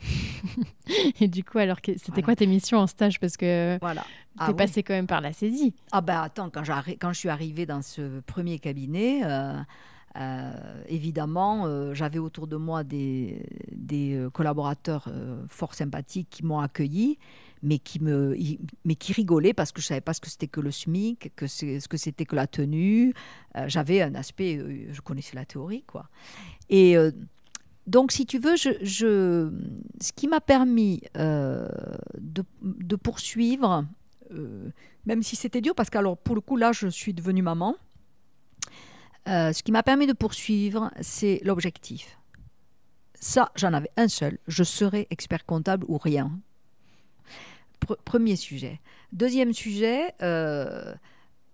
[1.20, 3.20] et du coup, alors, c'était quoi tes missions en stage?
[3.20, 4.02] Parce que voilà.
[4.02, 5.74] tu ah es passé quand même par la saisie.
[5.92, 6.62] Ah ben attends, quand,
[7.00, 9.54] quand je suis arrivée dans ce premier cabinet, euh,
[10.16, 15.08] euh, évidemment, euh, j'avais autour de moi des, des collaborateurs
[15.48, 17.18] fort sympathiques qui m'ont accueilli,
[17.62, 18.36] mais qui, me,
[18.84, 21.34] mais qui rigolaient parce que je ne savais pas ce que c'était que le SMIC,
[21.36, 23.12] que ce que c'était que la tenue.
[23.66, 26.08] j'avais un aspect, je connaissais la théorie, quoi.
[26.70, 26.96] Et
[27.86, 29.50] donc, si tu veux, ce
[30.14, 31.68] qui m'a permis euh,
[32.18, 33.86] de, poursuivre,
[34.32, 34.70] euh,
[35.06, 37.76] même si c'était dur, parce que pour le coup, là, je suis devenue maman,
[39.28, 42.18] euh, ce qui m'a permis de poursuivre, c'est l'objectif.
[43.14, 44.38] Ça, j'en avais un seul.
[44.46, 46.38] Je serai expert comptable ou rien.
[48.04, 48.80] premier sujet.
[49.12, 50.14] Deuxième sujet,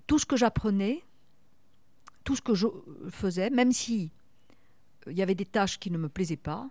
[0.06, 1.02] tout ce que j'apprenais,
[2.24, 2.66] tout ce que je
[3.10, 4.10] faisais, même si
[5.10, 6.68] il y avait des tâches qui ne me plaisaient pas.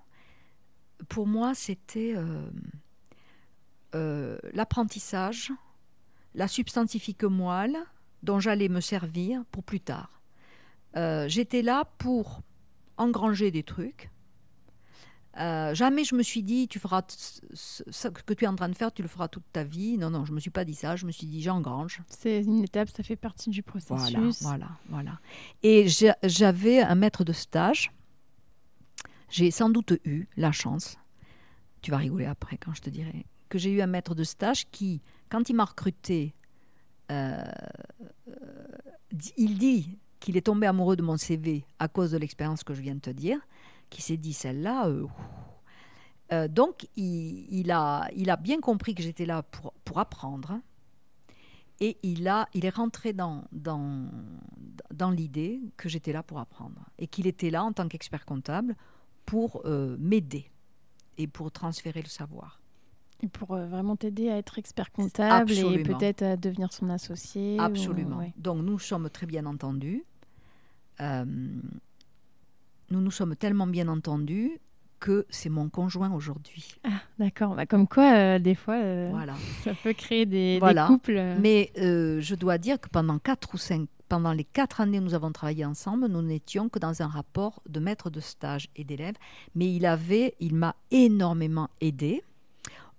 [1.09, 2.49] Pour moi, c'était euh,
[3.95, 5.51] euh, l'apprentissage,
[6.33, 7.77] la substantifique moelle
[8.23, 10.21] dont j'allais me servir pour plus tard.
[10.95, 12.41] Euh, j'étais là pour
[12.97, 14.09] engranger des trucs.
[15.35, 17.03] jamais je me suis dit, tu feras
[17.53, 19.97] ce que tu es en train de faire, tu le feras toute ta vie.
[19.97, 20.95] Non, non, je me suis pas dit ça.
[20.95, 22.01] Je me suis dit, j'engrange.
[22.07, 24.41] C'est une étape, ça fait partie du processus.
[24.41, 25.19] Voilà, voilà, voilà.
[25.61, 25.87] Et
[26.23, 27.91] j'avais un maître de stage
[29.35, 30.97] j'ai sans doute eu la chance,
[31.81, 34.65] tu vas rigoler après quand je te dirai, que j'ai eu un maître de stage
[34.71, 36.33] qui, quand il m'a recruté,
[37.11, 37.43] euh,
[39.35, 42.81] il dit qu'il est tombé amoureux de mon CV à cause de l'expérience que je
[42.81, 43.37] viens de te dire,
[43.89, 44.87] qui s'est dit celle-là.
[44.87, 45.05] Euh,
[46.31, 50.61] euh, donc, il, a, il a bien compris que j'étais là pour, pour apprendre.
[51.81, 54.09] Et il, a, il est rentré dans, dans,
[54.93, 56.89] dans l'idée que j'étais là pour apprendre.
[56.97, 58.77] Et qu'il était là en tant qu'expert comptable
[59.25, 60.49] pour euh, m'aider
[61.17, 62.61] et pour transférer le savoir.
[63.23, 67.57] Et pour vraiment t'aider à être expert comptable et peut-être à devenir son associé.
[67.59, 68.29] Absolument.
[68.37, 70.03] Donc nous sommes très bien entendus.
[71.01, 71.25] Euh,
[72.91, 74.59] nous nous sommes tellement bien entendus
[74.99, 76.75] que c'est mon conjoint aujourd'hui.
[76.83, 77.55] Ah, d'accord.
[77.55, 79.33] Bah, comme quoi, euh, des fois, euh, voilà.
[79.63, 81.35] ça peut créer des, couples.
[81.39, 85.13] Mais je dois dire que pendant quatre ou cinq, pendant les quatre années où nous
[85.13, 89.15] avons travaillé ensemble, nous n'étions que dans un rapport de maître de stage et d'élève.
[89.55, 92.23] Mais il avait, il m'a énormément aidé.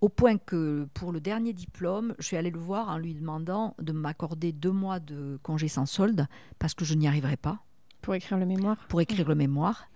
[0.00, 3.74] Au point que pour le dernier diplôme, je suis allée le voir en lui demandant
[3.80, 6.26] de m'accorder deux mois de congé sans solde
[6.58, 7.60] parce que je n'y arriverais pas.
[8.02, 9.88] Pour écrire le mémoire Pour écrire le mémoire.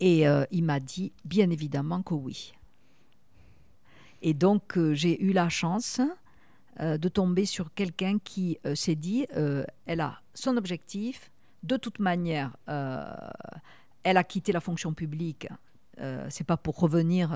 [0.00, 2.52] Et euh, il m'a dit bien évidemment que oui.
[4.22, 6.00] Et donc euh, j'ai eu la chance
[6.80, 9.26] euh, de tomber sur quelqu'un qui s'est dit,
[9.86, 11.30] elle a son objectif,
[11.62, 15.48] de toute manière, elle a quitté la fonction publique,
[16.28, 17.32] c'est pas pour revenir.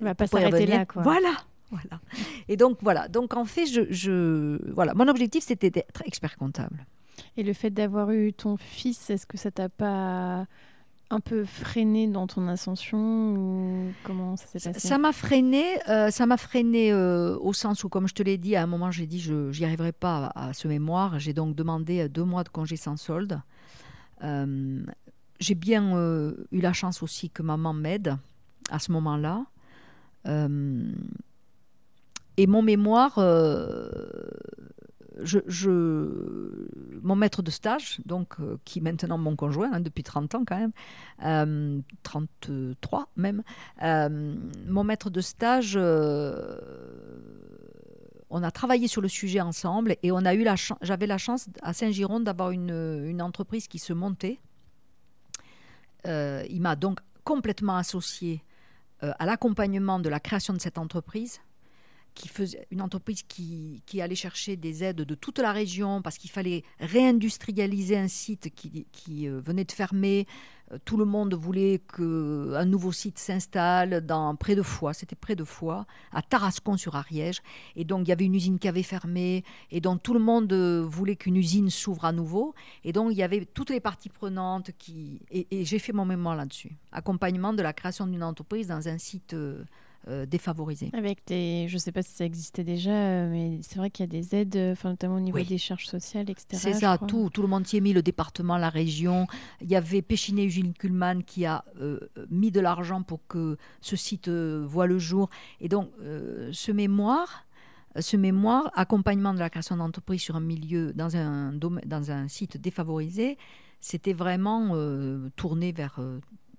[0.00, 1.02] elle va pas s'arrêter là, quoi.
[1.02, 1.32] Voilà,
[1.70, 2.00] voilà.
[2.48, 3.08] Et donc voilà.
[3.08, 6.86] Donc en fait, je, je voilà, mon objectif c'était d'être expert comptable.
[7.36, 10.46] Et le fait d'avoir eu ton fils, est-ce que ça t'a pas
[11.10, 14.88] un peu freiné dans ton ascension ou comment ça s'est passé?
[14.88, 18.38] Ça m'a freiné, euh, ça m'a freiné euh, au sens où, comme je te l'ai
[18.38, 21.18] dit, à un moment j'ai dit je n'y arriverai pas à, ce mémoire.
[21.18, 23.40] J'ai donc demandé deux mois de congé sans solde.
[24.24, 24.84] Euh,
[25.38, 25.94] j'ai bien
[26.50, 28.16] eu la chance aussi que maman m'aide
[28.70, 29.44] à ce moment-là.
[32.36, 33.18] et mon mémoire
[37.02, 40.44] mon maître de stage, donc, euh, qui est maintenant mon conjoint hein, depuis 30 ans
[40.46, 43.42] quand même, 33 euh, même,
[43.82, 44.34] euh,
[44.66, 45.76] mon maître de stage,
[48.28, 50.10] on a travaillé sur le sujet ensemble et
[50.82, 54.40] j'avais la chance à Saint-Giron d'avoir une, une, entreprise qui se montait.
[56.04, 58.42] il m'a donc complètement associé
[59.00, 61.40] à l'accompagnement de la création de cette entreprise
[62.16, 66.30] qui faisait une entreprise qui, allait chercher des aides de toute la région parce qu'il
[66.30, 70.26] fallait réindustrialiser un site qui, euh, venait de fermer.
[70.72, 75.36] Euh, tout le monde voulait qu'un nouveau site s'installe dans près de Foix, c'était près
[75.36, 77.42] de Foix, à Tarascon sur Ariège.
[77.76, 80.52] Et donc il y avait une usine qui avait fermé, et donc tout le monde
[80.52, 82.54] euh, voulait qu'une usine s'ouvre à nouveau.
[82.84, 85.20] Et donc il y avait toutes les parties prenantes qui.
[85.30, 86.72] Et, j'ai fait mon mémoire là-dessus.
[86.92, 89.34] Accompagnement de la création d'une entreprise dans un site.
[90.26, 90.90] Défavorisés.
[90.92, 94.04] Avec des, je ne sais pas si ça existait déjà, euh, mais c'est vrai qu'il
[94.04, 96.46] y a des aides, euh, enfin, notamment au niveau des charges sociales, etc.
[96.52, 99.26] C'est ça, tout, tout le monde y est mis, le département, la région.
[99.60, 101.64] Il y avait Péchiné Eugène Kuhlmann qui a
[102.30, 105.28] mis de l'argent pour que ce site voit le jour.
[105.60, 105.90] Et donc,
[106.52, 107.44] ce mémoire,
[107.98, 112.56] ce mémoire, accompagnement de la création d'entreprise sur un milieu, dans un, dans un site
[112.60, 113.38] défavorisé,
[113.80, 114.76] c'était vraiment
[115.36, 116.00] tourné vers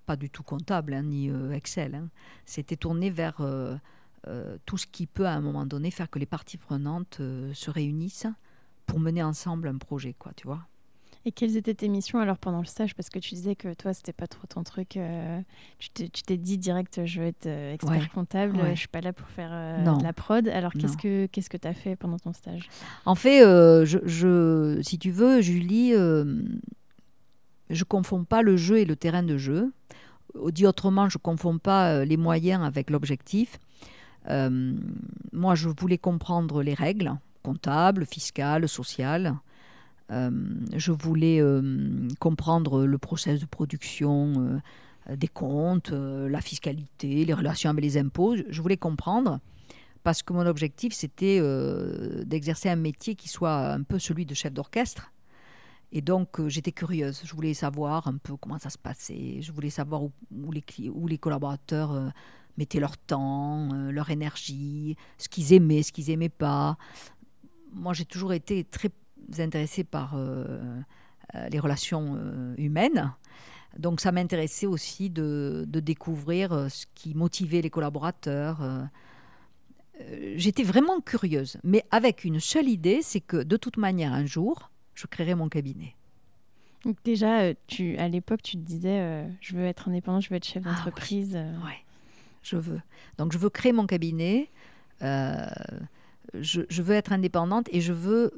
[0.07, 1.93] pas du tout comptable, hein, ni euh, Excel.
[1.93, 2.09] Hein.
[2.45, 3.75] C'était tourné vers euh,
[4.27, 7.21] euh, tout ce qui peut, à un moment donné, faire que les parties prenantes
[7.53, 8.27] se réunissent
[8.87, 10.65] pour mener ensemble un projet, quoi, tu vois.
[11.25, 12.95] Et quelles étaient tes missions alors pendant le stage?
[12.95, 14.97] Parce que tu disais que toi, c'était pas trop ton truc.
[15.77, 19.51] tu t'es dit direct, je veux être expert comptable, je suis pas là pour faire
[19.83, 20.47] de la prod.
[20.47, 22.69] Alors qu'est-ce que qu'est-ce que tu as fait pendant ton stage?
[23.05, 25.93] En fait, je, je, si tu veux, Julie,
[27.69, 29.71] je confonds pas le jeu et le terrain de jeu.
[30.51, 33.59] Dit autrement, je ne confonds pas euh, les moyens avec l'objectif.
[34.29, 34.75] Euh,
[35.31, 39.35] moi, je voulais comprendre les règles comptables, fiscales, sociales.
[40.11, 40.29] Euh,
[40.75, 41.41] je voulais
[42.19, 44.61] comprendre le process de production
[45.09, 48.35] des comptes, la fiscalité, les relations avec les impôts.
[48.49, 49.39] Je voulais comprendre
[50.03, 51.41] parce que mon objectif, c'était
[52.25, 55.11] d'exercer un métier qui soit un peu celui de chef d'orchestre
[55.91, 57.21] et donc, euh, j'étais curieuse.
[57.23, 59.41] Je voulais savoir un peu comment ça se passait.
[59.41, 60.11] Je voulais savoir où,
[60.51, 62.09] les, où les, collaborateurs euh,
[62.57, 66.77] mettaient leur temps, euh, leur énergie, ce qu'ils aimaient, ce qu'ils n'aimaient pas.
[67.71, 68.89] Moi, j'ai toujours été très
[69.39, 70.17] intéressée par
[71.51, 72.17] les relations
[72.57, 73.13] humaines.
[73.77, 78.87] Donc, ça m'intéressait aussi de, découvrir ce qui motivait les collaborateurs.
[80.35, 84.71] J'étais vraiment curieuse, mais avec une seule idée, c'est que de toute manière, un jour,
[84.97, 85.95] je créerai mon cabinet.
[86.83, 90.29] Donc déjà, euh, tu, à l'époque, tu te disais, euh, je veux être indépendant, je
[90.29, 91.35] veux être chef ah d'entreprise.
[91.35, 91.71] Oui.
[91.71, 91.73] Euh.
[92.41, 92.81] je veux.
[93.17, 94.49] Donc je veux créer mon cabinet
[96.33, 98.33] je, veux être indépendante et je veux,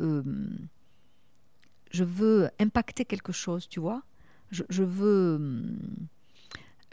[1.89, 4.03] je veux impacter quelque chose, tu vois.
[4.51, 5.64] Je, veux,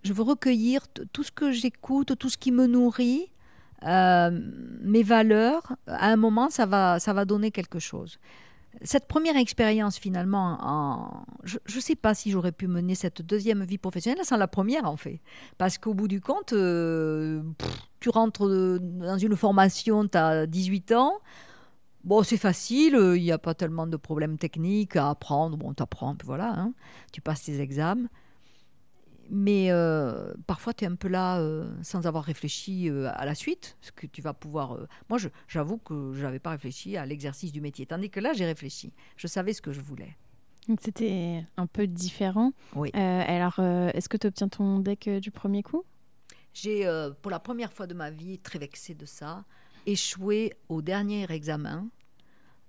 [0.02, 3.30] je veux recueillir tout ce que j'écoute, tout ce qui me nourrit,
[3.82, 5.76] mes valeurs.
[5.86, 8.18] À un moment, ça va, ça va donner quelque chose
[8.83, 13.64] cette première expérience finalement, en, je ne sais pas si j'aurais pu mener cette deuxième
[13.64, 15.20] vie professionnelle sans la première en fait.
[15.59, 17.43] Parce qu'au bout du compte, euh,
[18.01, 21.14] tu rentres dans une formation, tu as 18 ans,
[22.05, 25.83] bon c'est facile, il n'y a pas tellement de problèmes techniques à apprendre, bon tu
[25.83, 26.72] apprends, voilà, hein.
[27.12, 28.09] tu passes tes examens
[29.31, 33.35] mais euh, parfois tu es un peu là euh, sans avoir réfléchi euh, à la
[33.35, 34.79] suite, ce que tu vas pouvoir...
[35.09, 35.18] Moi,
[35.49, 38.93] j'avoue que je n'avais pas réfléchi à l'exercice du métier, tandis que là, j'ai réfléchi.
[39.16, 40.16] Je savais ce que je voulais.
[40.81, 42.53] C'était un peu différent.
[42.74, 42.91] Oui.
[42.93, 45.85] alors, est-ce que tu obtiens ton deck du premier coup?
[46.53, 46.91] J'ai,
[47.22, 49.45] pour la première fois de ma vie, très vexée de ça,
[49.87, 51.89] échoué au dernier examen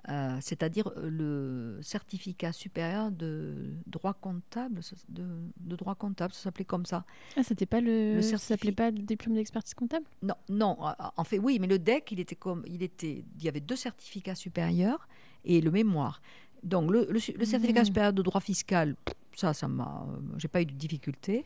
[0.10, 4.80] euh, c'est-à-dire euh, le certificat supérieur de droit comptable,
[5.10, 7.04] de, droit comptable, ça s'appelait comme ça.
[7.36, 10.06] Ah, c'était pas le, ça s'appelait pas le diplôme d'expertise comptable?
[10.22, 10.78] Non, non.
[11.18, 13.76] En fait, oui, mais le DEC, il était comme, il était, il y avait deux
[13.76, 15.10] certificats supérieurs
[15.44, 16.22] et le mémoire.
[16.64, 17.86] Donc le, le, certificat mmh.
[17.86, 18.96] supérieur de droit fiscal,
[19.36, 21.46] ça, ça m'a, j'ai pas eu de difficulté.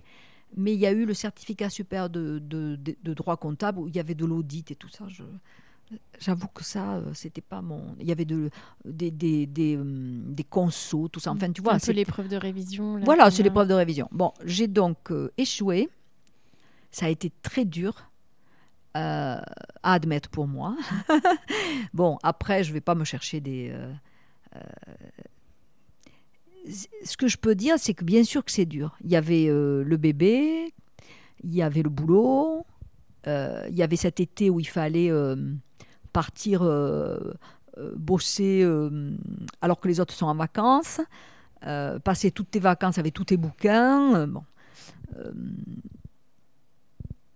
[0.55, 3.95] Mais il y a eu le certificat supérieur de, de, de droit comptable où il
[3.95, 5.05] y avait de l'audit et tout ça.
[5.07, 5.23] Je,
[6.19, 7.95] J'avoue que ça, euh, c'était pas mon.
[7.99, 8.49] Il y avait de,
[8.85, 11.31] des, des, des, hum, des consos, tout ça.
[11.31, 11.79] Enfin, tu vois.
[11.79, 12.99] C'est l'épreuve de révision.
[12.99, 14.07] voilà, c'est l'épreuve de révision.
[14.11, 15.89] Bon, j'ai donc euh, échoué.
[16.91, 18.11] Ça a été très dur
[18.97, 19.41] euh,
[19.83, 20.77] à admettre pour moi.
[21.93, 23.73] bon, après, je vais pas me chercher des.
[26.63, 28.95] ce que je peux dire, c'est que bien sûr que c'est dur.
[29.03, 30.73] Il y avait le bébé,
[31.43, 32.65] il y avait le boulot,
[33.25, 35.09] il y avait cet été où il fallait
[36.11, 37.33] partir euh,
[37.77, 39.15] euh, bosser euh,
[39.61, 41.01] alors que les autres sont en vacances,
[42.03, 44.25] passer toutes tes vacances avec tous tes bouquins.
[44.27, 44.43] bon.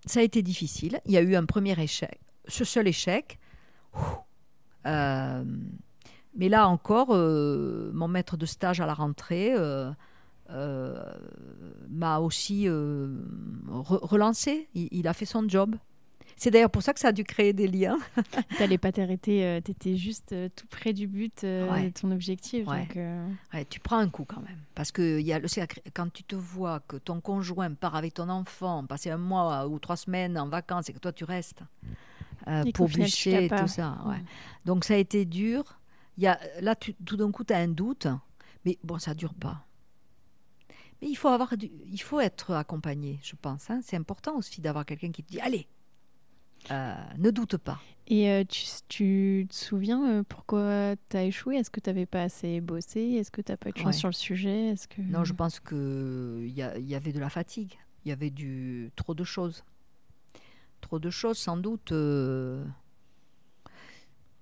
[0.06, 1.00] ça a été difficile.
[1.06, 3.40] Il y a eu un premier échec, ce seul échec.
[4.84, 9.54] mais là encore, mon maître de stage à la rentrée
[10.50, 12.68] m'a aussi
[13.68, 14.68] relancé.
[14.74, 15.76] il, a fait son job.
[16.38, 17.98] C'est d'ailleurs pour ça que ça a dû créer des liens.
[18.50, 21.90] tu n'allais pas t'arrêter, euh, tu étais juste euh, tout près du but euh, de
[21.90, 22.68] ton objectif.
[23.70, 24.60] tu prends un coup quand même.
[24.76, 25.48] Parce que y a le,
[25.94, 29.80] quand tu te vois que ton conjoint part avec ton enfant, passer un mois ou
[29.80, 31.62] trois semaines en vacances et que toi tu restes
[32.74, 33.98] pour bûcher et tout ça.
[34.66, 35.80] Donc ça a été dur.
[36.18, 38.08] Y a, là, tout d'un coup, tu as un doute.
[38.64, 39.66] Mais bon, ça ne dure pas.
[41.02, 43.70] Mais il faut, avoir il faut être accompagné, je pense.
[43.70, 43.82] Hein.
[43.84, 45.75] C'est important aussi d'avoir quelqu'un qui te dit Allez, euh,
[46.70, 47.80] ne doute pas.
[48.08, 51.56] Et euh, tu, te souviens euh, pourquoi tu as échoué?
[51.56, 53.00] Est-ce que tu n'avais pas assez bossé?
[53.00, 54.68] Est-ce que tu n'as pas eu de chance sur le sujet?
[54.70, 55.02] Est-ce que...
[55.02, 57.74] Non, je pense qu'il y, y avait de la fatigue.
[58.04, 59.64] Il y avait du, trop de choses.
[60.82, 61.92] Trop de choses, sans doute.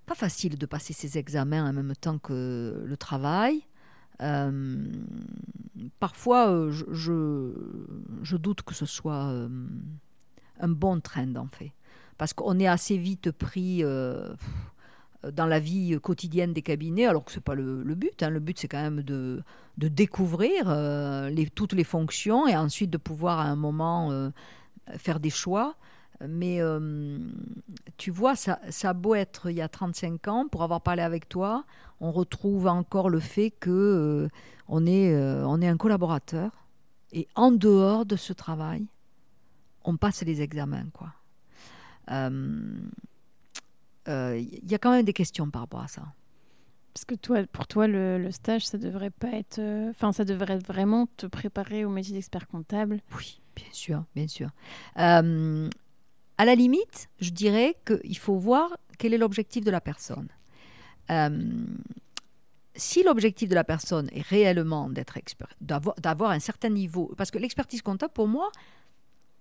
[0.05, 3.61] Pas facile de passer ces examens en même temps que le travail.
[5.99, 7.53] parfois, je, je,
[8.23, 9.47] je, doute que ce soit
[10.59, 11.71] un bon trend, en fait
[12.17, 14.33] parce qu'on est assez vite pris euh,
[15.31, 18.23] dans la vie quotidienne des cabinets, alors que ce n'est pas le, but.
[18.23, 18.29] Hein.
[18.29, 19.43] Le but, c'est quand même de,
[19.77, 24.29] découvrir euh, les, toutes les fonctions et ensuite de pouvoir à un moment euh,
[24.97, 25.75] faire des choix.
[26.25, 26.61] Mais
[27.97, 31.01] tu vois, ça, ça a beau être il y a 35 ans, pour avoir parlé
[31.01, 31.65] avec toi,
[31.99, 34.29] on retrouve encore le fait que
[34.69, 36.51] on, est, est un collaborateur.
[37.11, 38.85] Et en dehors de ce travail,
[39.83, 41.09] on passe les examens, quoi.
[42.07, 42.29] Il euh,
[44.09, 46.03] euh, y a quand même des questions par rapport à ça.
[46.93, 49.59] Parce que toi, pour toi, le, stage, ça devrait pas être.
[49.59, 52.99] Euh, enfin, ça devrait vraiment te préparer au métier d'expert comptable.
[53.17, 54.49] Oui, bien sûr, bien sûr.
[54.95, 60.27] à la limite, je dirais qu'il faut voir quel est l'objectif de la personne.
[62.75, 67.39] si l'objectif de la personne est réellement d'être expert, d'avoir un certain niveau, parce que
[67.39, 68.51] l'expertise comptable, pour moi,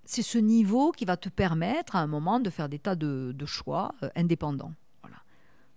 [0.05, 3.35] c'est ce niveau qui va te permettre à un moment de faire des tas de,
[3.47, 4.73] choix euh, indépendants.
[5.03, 5.17] Voilà.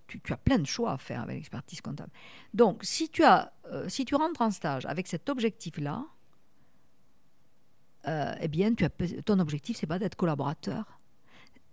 [0.08, 2.12] Tu, as plein de choix à faire avec l'expertise comptable.
[2.54, 6.06] Donc, si tu, as, euh, si tu rentres en stage avec cet objectif-là,
[8.08, 8.90] euh, eh bien, tu as,
[9.24, 10.98] ton objectif, c'est pas d'être collaborateur.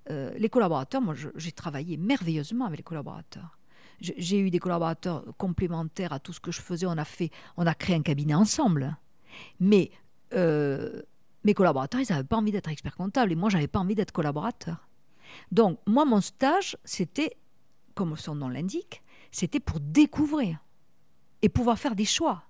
[0.08, 3.58] les collaborateurs, moi, j'ai travaillé merveilleusement avec les collaborateurs.
[4.00, 6.86] J'ai eu des collaborateurs complémentaires à tout ce que je faisais.
[6.86, 8.96] On a fait, on a créé un cabinet ensemble.
[9.60, 9.90] Mais
[11.44, 14.12] mes collaborateurs, ils n'avaient pas envie d'être expert comptable et moi, j'avais pas envie d'être
[14.12, 14.88] collaborateur.
[15.50, 17.36] Donc, moi, mon stage, c'était,
[17.94, 20.58] comme son nom l'indique, c'était pour découvrir
[21.40, 22.44] et pouvoir faire des choix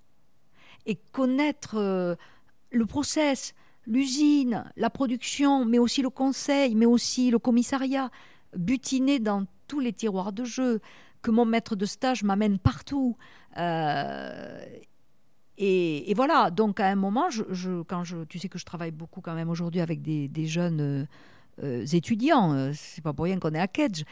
[0.85, 2.17] et connaître euh,
[2.71, 3.55] le process,
[3.87, 8.11] l'usine, la production, mais aussi le conseil, mais aussi le commissariat,
[8.57, 10.81] butiner dans tous les tiroirs de jeu,
[11.23, 13.17] que mon maître de stage m'amène partout.
[13.57, 14.65] Euh,
[15.59, 19.21] et, voilà, donc à un moment, je, quand je, tu sais que je travaille beaucoup
[19.21, 21.07] quand même aujourd'hui avec des, jeunes
[21.63, 24.05] euh, étudiants, c'est pas pour rien qu'on est à Kedge,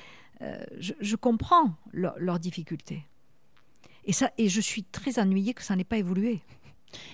[0.79, 3.05] je, comprends leurs difficultés.
[4.05, 6.41] Et, ça, et je suis très ennuyée que ça n'ait pas évolué.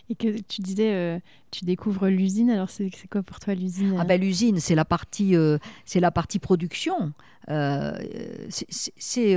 [0.09, 1.19] Et que tu disais, euh,
[1.51, 2.51] tu découvres l'usine.
[2.51, 6.11] Alors c'est quoi pour toi l'usine Ah ben l'usine, c'est la partie, euh, c'est la
[6.11, 7.13] partie production.
[7.51, 7.93] Euh,
[8.49, 9.37] c'est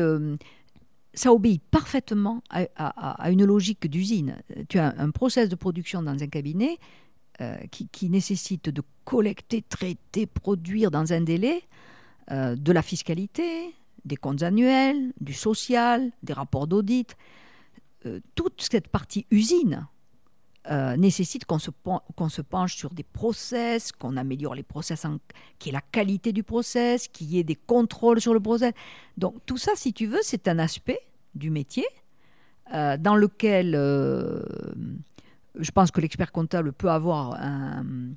[1.19, 4.41] ça obéit parfaitement à, une logique d'usine.
[4.69, 6.77] Tu as un process de production dans un cabinet
[7.71, 11.63] qui, qui, nécessite de collecter, traiter, produire dans un délai
[12.29, 13.73] de la fiscalité,
[14.05, 17.15] des comptes annuels, du social, des rapports d'audit.
[18.35, 19.87] toute cette partie usine
[20.69, 21.71] euh, nécessite qu'on se,
[22.15, 25.03] qu'on se penche sur des process, qu'on améliore les process,
[25.57, 28.73] qui est la qualité du process, qu'il y ait des contrôles sur le process.
[29.17, 30.99] Donc tout ça, si tu veux, c'est un aspect
[31.35, 31.85] du métier
[32.73, 34.43] euh, dans lequel euh,
[35.55, 38.15] je pense que l'expert comptable peut avoir un,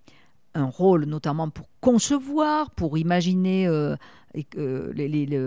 [0.55, 3.97] rôle notamment pour concevoir, pour imaginer euh,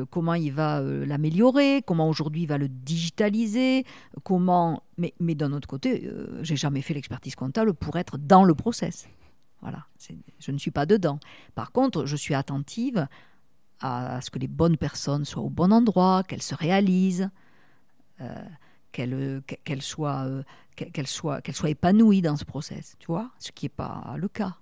[0.09, 3.85] comment il va l'améliorer, comment aujourd'hui il va le digitaliser,
[4.23, 4.81] comment.
[4.97, 6.09] Mais, mais d'un autre côté,
[6.41, 9.07] j'ai jamais fait l'expertise comptable pour être dans le process.
[9.61, 9.85] Voilà,
[10.39, 11.19] je ne suis pas dedans.
[11.53, 13.07] Par contre, je suis attentive
[13.79, 17.29] à, ce que les bonnes personnes soient au bon endroit, qu'elles se réalisent,
[18.91, 20.27] qu'elles soient,
[20.75, 24.27] qu'elles soient, qu'elles soient épanouies dans ce process, tu vois, ce qui n'est pas le
[24.27, 24.57] cas.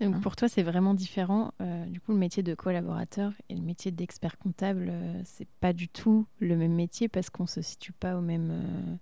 [0.00, 1.52] Donc hein pour toi, c'est vraiment différent.
[1.60, 5.72] Euh, du coup, le métier de collaborateur et le métier d'expert comptable, euh, c'est pas
[5.72, 8.96] du tout le même métier parce qu'on se situe pas au même euh,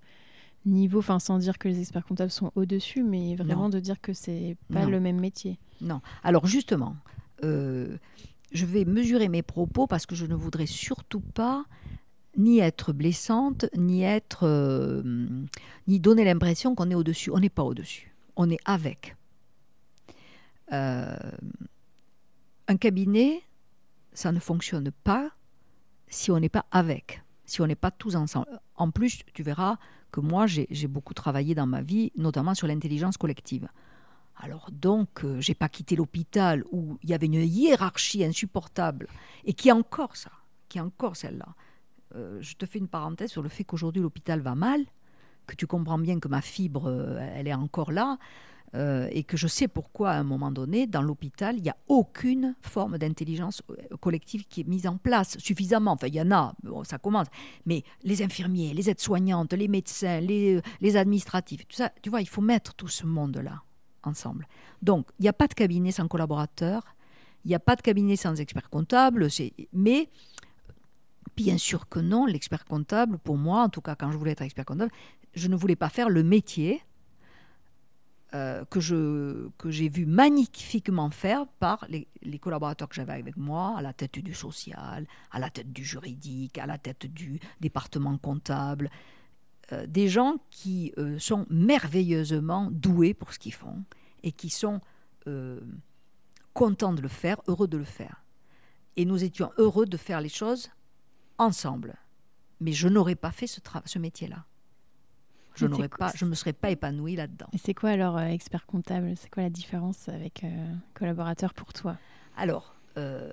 [0.65, 1.01] niveau.
[1.01, 4.57] Enfin, sans dire que les experts comptables sont au-dessus, mais vraiment de dire que c'est
[4.73, 5.59] pas le même métier.
[5.81, 6.01] Non.
[6.23, 6.97] Alors justement,
[7.43, 7.99] je
[8.53, 11.67] vais mesurer mes propos parce que je ne voudrais surtout pas
[12.37, 15.03] ni être blessante, ni être,
[15.87, 17.31] ni donner l'impression qu'on est au-dessus.
[17.31, 18.15] On n'est pas au-dessus.
[18.37, 19.17] On est avec.
[20.73, 21.17] Euh,
[22.69, 23.43] un cabinet,
[24.13, 25.31] ça ne fonctionne pas
[26.09, 28.61] si on n'est pas avec, si on n'est pas tous ensemble.
[28.75, 29.77] En plus, tu verras
[30.11, 33.69] que moi, j'ai beaucoup travaillé dans ma vie, notamment sur l'intelligence collective.
[34.39, 39.07] Alors donc, euh, j'ai pas quitté l'hôpital où il y avait une hiérarchie insupportable
[39.45, 40.31] et qui est encore ça,
[40.69, 41.55] qui est encore celle-là.
[42.15, 44.85] Euh, je te fais une parenthèse sur le fait qu'aujourd'hui l'hôpital va mal,
[45.47, 46.91] que tu comprends bien que ma fibre,
[47.35, 48.19] elle est encore là.
[48.75, 51.77] Euh, et que je sais pourquoi, à un moment donné, dans l'hôpital, il n'y a
[51.89, 55.93] aucune forme d'intelligence euh, collective qui est mise en place suffisamment.
[55.93, 56.53] Enfin, il y en a,
[56.85, 57.29] ça commence.
[57.65, 60.61] Mais les infirmiers, les aides-soignantes, les médecins, les,
[60.97, 63.63] administratifs, tout ça, tu vois, il faut mettre tout ce monde-là
[64.03, 64.47] ensemble.
[64.83, 66.83] Donc, il n'y a pas de cabinet sans collaborateur,
[67.45, 69.29] il n'y a pas de cabinet sans expert comptable,
[69.73, 70.11] mais
[71.37, 74.43] bien sûr que non, l'expert comptable, pour moi, en tout cas quand je voulais être
[74.43, 74.93] expert comptable,
[75.35, 76.83] je ne voulais pas faire le métier
[78.35, 82.09] euh, que, j'ai vu magnifiquement faire par les,
[82.39, 86.59] collaborateurs que j'avais avec moi, à la tête du social, à la tête du juridique,
[86.59, 88.91] à la tête du département comptable.
[89.73, 93.85] Euh, des gens qui euh, sont merveilleusement doués pour ce qu'ils font
[94.23, 94.81] et qui sont
[96.53, 98.23] contents de le faire, heureux de le faire.
[98.95, 100.71] Et nous étions heureux de faire les choses
[101.39, 101.97] ensemble.
[102.61, 104.45] Mais je n'aurais pas fait ce, ce métier-là
[105.57, 107.47] je n'aurais pas, je me serais pas épanouie là-dedans.
[107.53, 109.15] Et c'est quoi alors euh, expert comptable?
[109.17, 111.97] C'est quoi la différence avec euh, collaborateur pour toi?
[112.37, 113.33] Alors, euh,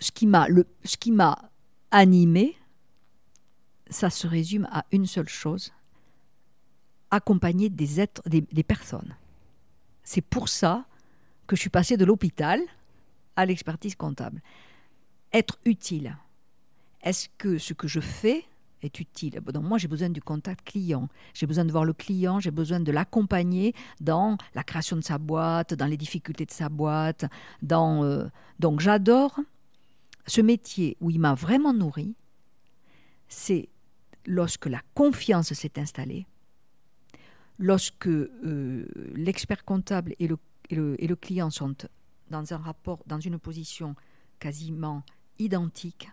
[0.00, 1.50] ce qui m'a le, ce qui m'a
[1.90, 2.56] animé,
[3.90, 5.72] ça se résume à une seule chose
[7.10, 9.14] accompagner des êtres, des, des personnes.
[10.02, 10.84] C'est pour ça
[11.46, 12.60] que je suis passée de l'hôpital
[13.36, 14.40] à l'expertise comptable.
[15.32, 16.16] Être utile.
[17.04, 18.44] Est-ce que ce que je fais
[18.82, 19.40] est utile?
[19.62, 21.08] Moi, j'ai besoin du contact client.
[21.34, 25.18] J'ai besoin de voir le client, j'ai besoin de l'accompagner dans la création de sa
[25.18, 27.26] boîte, dans les difficultés de sa boîte.
[27.62, 28.24] Dans, euh,
[28.58, 29.38] Donc j'adore
[30.26, 32.14] ce métier où il m'a vraiment nourri.
[33.28, 33.68] C'est
[34.24, 36.26] lorsque la confiance s'est installée,
[37.58, 40.38] lorsque euh, l'expert comptable et le,
[40.70, 41.74] et, le, et le client sont
[42.30, 43.94] dans un rapport, dans une position
[44.38, 45.02] quasiment
[45.38, 46.08] identique,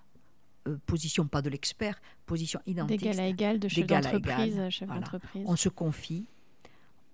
[0.68, 3.00] euh, position pas de l'expert, position identique.
[3.00, 5.44] D'égal à égal, de chef d'entreprise chef d'entreprise.
[5.48, 6.26] On se confie,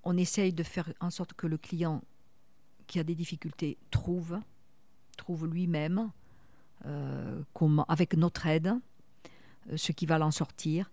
[0.04, 2.02] on essaye de faire en sorte que le client
[2.88, 4.40] qui a des difficultés trouve,
[5.18, 6.12] trouve lui-même
[7.54, 8.74] comment, avec notre aide,
[9.76, 10.90] ce qui va l'en sortir.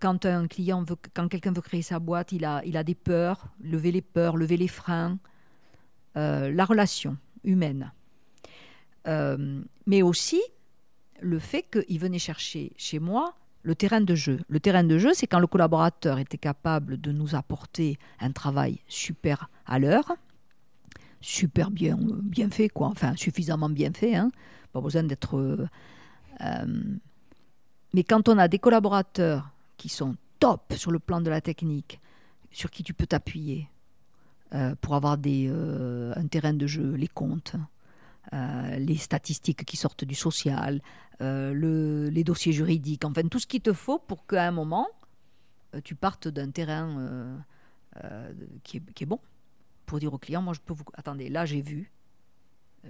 [0.00, 2.94] quand un client veut, quand quelqu'un veut créer sa boîte, il a, il a des
[2.94, 5.18] peurs, lever les peurs, lever les freins,
[6.14, 7.92] la relation humaine.
[9.06, 10.42] mais aussi
[11.22, 14.40] le fait qu'il venait chercher chez moi le terrain de jeu.
[14.48, 18.80] Le terrain de jeu, c'est quand le collaborateur était capable de nous apporter un travail
[18.88, 20.16] super à l'heure,
[21.20, 21.98] super bien,
[22.50, 22.88] fait, quoi.
[22.88, 24.30] Enfin, suffisamment bien fait, hein.
[24.72, 25.36] Pas besoin d'être.
[25.36, 25.68] Euh,
[26.42, 26.84] euh,
[27.92, 32.00] mais quand on a des collaborateurs qui sont top sur le plan de la technique,
[32.50, 33.68] sur qui tu peux t'appuyer
[34.54, 37.56] euh, pour avoir des, un terrain de jeu, les comptes,
[38.32, 40.80] les statistiques qui sortent du social,
[41.20, 44.88] le, les dossiers juridiques, enfin tout ce qu'il te faut pour qu'à un moment,
[45.84, 47.42] tu partes d'un terrain
[48.62, 49.20] qui est, qui, est, bon
[49.86, 50.84] pour dire au client, moi je peux vous...
[50.94, 51.90] Attendez, là j'ai vu,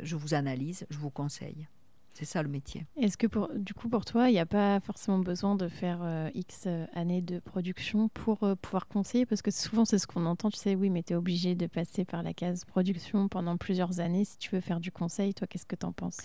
[0.02, 1.66] je vous analyse, je vous conseille.
[2.12, 2.84] C'est ça le métier.
[2.96, 6.00] Est-ce que pour, du coup pour toi, il n'y a pas forcément besoin de faire
[6.02, 9.26] euh, X euh, années de production pour euh, pouvoir conseiller?
[9.26, 11.66] Parce que souvent c'est ce qu'on entend, tu sais, oui, mais tu es obligé de
[11.66, 15.34] passer par la case production pendant plusieurs années si tu veux faire du conseil.
[15.34, 16.18] Toi, qu'est-ce que tu en penses?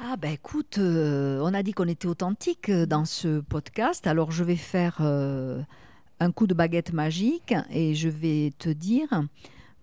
[0.00, 4.56] Ah ben écoute, on a dit qu'on était authentique dans ce podcast, alors je vais
[4.56, 9.08] faire un coup de baguette magique et je vais te dire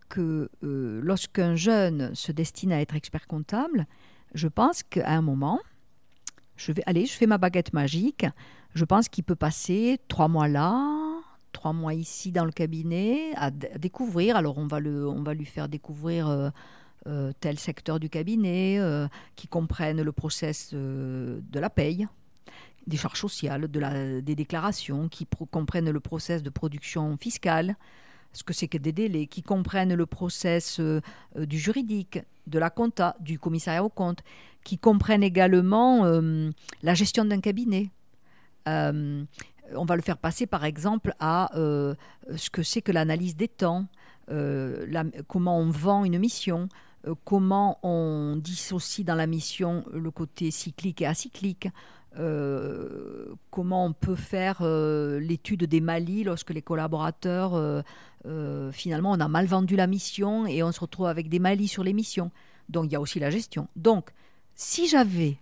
[0.10, 3.88] que lorsqu'un jeune se destine à être expert comptable,
[4.34, 5.60] je pense qu'à un moment,
[6.56, 8.26] je vais aller, je fais ma baguette magique.
[8.76, 11.20] Je pense qu'il peut passer trois mois là,
[11.52, 14.36] trois mois ici dans le cabinet à, découvrir.
[14.36, 16.50] Alors on va le, on va lui faire découvrir euh,
[17.08, 18.80] euh, tel secteur du cabinet,
[19.36, 22.08] qui comprenne le process de la paye,
[22.86, 27.76] des charges sociales, de la, des déclarations, qui comprennent le process de production fiscale,
[28.34, 31.02] ce que c'est que des délais, qui comprennent le process euh,
[31.38, 34.24] euh, du juridique, de la compta, du commissariat aux comptes,
[34.64, 36.50] qui comprennent également euh,
[36.84, 37.90] la gestion d'un cabinet.
[38.66, 43.88] on va le faire passer par exemple à ce que c'est que l'analyse des temps,
[45.28, 46.70] comment on vend une mission,
[47.24, 51.70] comment on dissocie dans la mission le côté cyclique et acyclique,
[52.20, 59.20] euh, comment on peut faire euh, l'étude des Mali lorsque les collaborateurs, euh, finalement, on
[59.20, 62.32] a mal vendu la mission et on se retrouve avec des Mali sur les missions.
[62.68, 63.70] Donc il y a aussi la gestion.
[63.76, 64.12] Donc,
[64.56, 65.38] si j'avais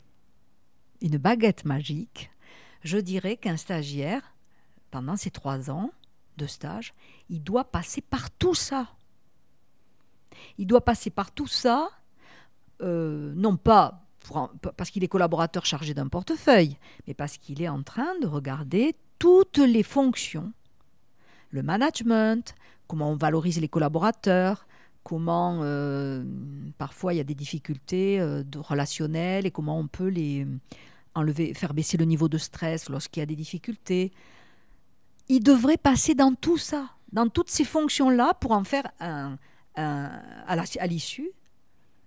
[1.02, 2.30] une baguette magique,
[2.84, 4.36] je dirais qu'un stagiaire,
[4.92, 5.92] pendant ces trois ans
[6.38, 6.94] de stage,
[7.30, 8.88] il doit passer par tout ça.
[10.60, 11.90] Il doit passer par tout ça,
[12.80, 14.07] non pas
[14.76, 18.96] parce qu'il est collaborateur chargé d'un portefeuille, mais parce qu'il est en train de regarder
[19.20, 20.52] toutes les fonctions,
[21.52, 22.56] le management,
[22.88, 24.68] comment on valorise les collaborateurs,
[25.04, 26.24] comment euh,
[26.78, 30.46] parfois il y a des difficultés euh, relationnelles et comment on peut les
[31.16, 34.12] enlever, faire baisser le niveau de stress lorsqu'il y a des difficultés.
[35.30, 39.38] Il devrait passer dans tout ça, dans toutes ces fonctions-là pour en faire un,
[39.76, 41.32] à l'issue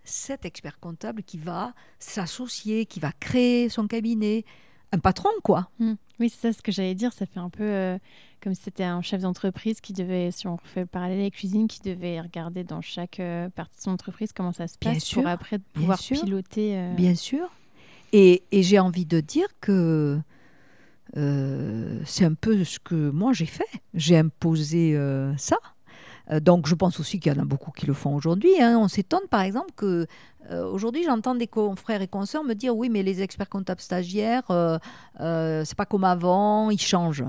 [0.04, 4.44] cet expert comptable qui va s'associer, qui va créer son cabinet,
[4.92, 5.70] un patron, quoi.
[5.78, 5.94] Hmm.
[6.18, 7.12] Oui, c'est ça ce que j'allais dire.
[7.12, 7.98] Ça fait un peu euh,
[8.42, 11.68] comme si c'était un chef d'entreprise qui devait, si on refait le parallèle avec cuisine,
[11.68, 15.26] qui devait regarder dans chaque euh, partie de son entreprise comment ça se passe pour
[15.26, 16.76] après pouvoir piloter.
[16.76, 17.48] Euh, Bien sûr.
[18.12, 20.20] Et, et j'ai envie de dire que
[21.14, 23.64] c'est un peu ce que moi j'ai fait.
[23.94, 24.96] J'ai imposé
[25.38, 25.56] ça.
[26.30, 28.60] Euh, donc je pense aussi qu'il y en a beaucoup qui le font aujourd'hui.
[28.60, 28.78] Hein.
[28.78, 30.06] On s'étonne par exemple que
[30.50, 34.50] euh, aujourd'hui j'entends des confrères et consoeurs me dire oui mais les experts comptables stagiaires
[34.50, 34.78] euh,
[35.64, 37.24] c'est pas comme avant, ils changent.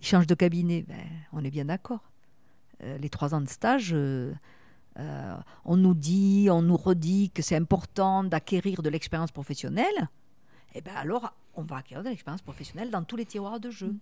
[0.00, 0.84] Ils changent de cabinet.
[0.86, 0.96] Ben,
[1.32, 2.02] on est bien d'accord.
[2.80, 3.96] les trois ans de stage,
[5.64, 10.08] on nous dit, on nous redit que c'est important d'acquérir de l'expérience professionnelle.
[10.74, 13.96] Eh bien alors on va acquérir de l'expérience professionnelle dans tous les tiroirs de jeu.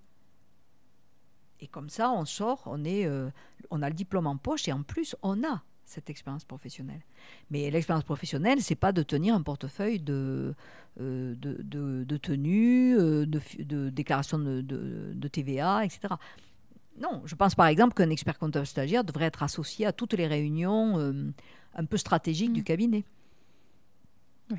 [1.60, 3.30] Et comme ça, on sort, on, est, euh,
[3.70, 7.02] on a le diplôme en poche et en plus, on a cette expérience professionnelle.
[7.50, 10.54] Mais l'expérience professionnelle, c'est pas de tenir un portefeuille de,
[11.00, 16.14] euh, de, de, tenue, euh, de, de, déclaration de, TVA, etc.
[17.00, 20.26] Non, je pense par exemple qu'un expert comptable stagiaire devrait être associé à toutes les
[20.26, 21.32] réunions
[21.74, 22.64] un peu stratégiques du mmh.
[22.64, 23.04] cabinet.
[24.50, 24.58] Oui,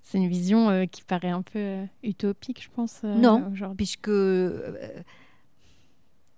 [0.00, 3.02] c'est une vision qui paraît un peu utopique, je pense.
[3.02, 4.10] non, puisque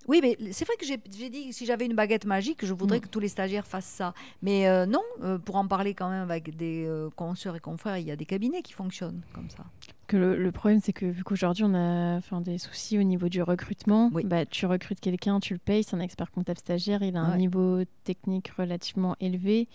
[0.08, 0.96] oui, mais c'est vrai que j'ai
[1.28, 3.02] dit si j'avais une baguette magique, je voudrais mm.
[3.02, 4.14] que tous les stagiaires fassent ça.
[4.42, 7.98] Mais euh, non, euh, pour en parler quand même avec des euh, consoeurs et confrères,
[7.98, 9.64] il y a des cabinets qui fonctionnent comme ça.
[10.06, 14.10] Que le, problème, c'est que vu qu'aujourd'hui on a des soucis au niveau du recrutement,
[14.24, 17.36] bah, tu recrutes quelqu'un, tu le payes, c'est un expert comptable stagiaire, il a un
[17.36, 19.68] niveau technique relativement élevé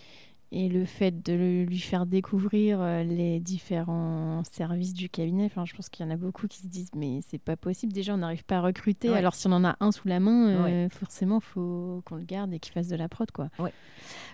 [0.54, 5.74] et le fait de lui faire découvrir euh, les différents services du cabinet, enfin, je
[5.76, 7.92] pense qu'il y en a beaucoup qui se disent mais c'est pas possible.
[7.92, 9.10] Déjà, on n'arrive pas à recruter.
[9.10, 12.54] Alors si on en a un sous la main, euh, forcément, faut qu'on le garde
[12.54, 13.50] et qu'il fasse de la prod, quoi.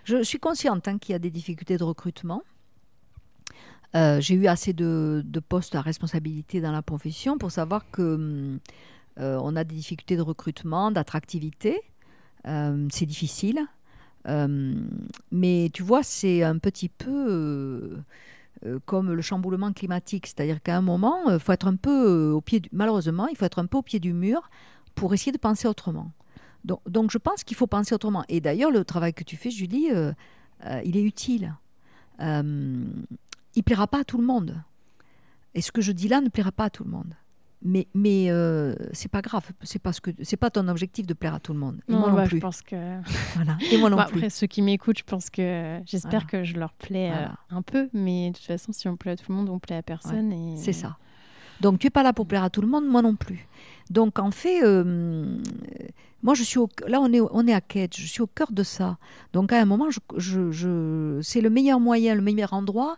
[0.04, 2.44] Je suis consciente hein, qu'il y a des difficultés de recrutement.
[3.96, 8.60] Euh, j'ai eu assez de, postes à responsabilité dans la profession pour savoir que hum,
[9.18, 11.80] on a des difficultés de recrutement, d'attractivité.
[12.44, 13.62] c'est difficile.
[14.30, 14.74] Euh,
[15.32, 17.98] mais tu vois, c'est un petit peu euh,
[18.66, 22.42] euh, comme le chamboulement climatique, c'est-à-dire qu'à un moment, il faut être un peu au
[22.42, 24.50] pied, du, malheureusement, il faut être un peu au pied du mur
[24.96, 26.12] pour essayer de penser autrement.
[26.64, 28.24] Donc, donc je pense qu'il faut penser autrement.
[28.30, 29.90] Et d'ailleurs, le travail que tu fais, Julie,
[30.84, 31.56] il est utile.
[32.20, 34.62] il plaira pas à tout le monde.
[35.56, 37.16] Et ce que je dis là ne plaira pas à tout le monde
[37.62, 39.46] mais mais euh, c'est pas grave.
[39.64, 41.82] C'est parce que c'est pas ton objectif de plaire à tout le monde.
[41.88, 42.38] Et non, moi non bah, plus.
[42.38, 42.76] je pense que
[43.36, 43.58] voilà.
[43.72, 44.18] Et moi non bah, plus.
[44.18, 47.90] après ceux qui m'écoutent je pense que j'espère que je leur plais euh, un peu.
[47.94, 50.32] Mais de toute façon si on plaît à tout le monde on plaît à personne
[50.32, 50.98] et c'est ça.
[51.60, 53.48] Donc tu es pas là pour plaire à tout le monde moi non plus.
[53.90, 55.38] Donc en fait euh,
[56.24, 58.54] moi je suis au, là on est on est à Quête je suis au cœur
[58.54, 58.98] de ça.
[59.34, 62.98] Donc à un moment je, je, je c'est le meilleur moyen le meilleur endroit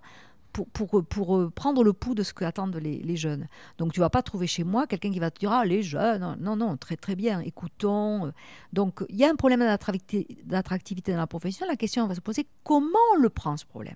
[0.52, 3.48] pour, pour, pour, euh, prendre le pouls de ce qu'attendent les, les, jeunes.
[3.78, 6.38] Donc tu vas pas trouver chez moi quelqu'un qui va te dire ah les jeunes
[6.40, 8.32] non non très très bien écoutons.
[8.74, 11.66] Donc il y a un problème d'attractivité dans la profession.
[11.68, 13.96] La question va se poser comment on le prend ce problème?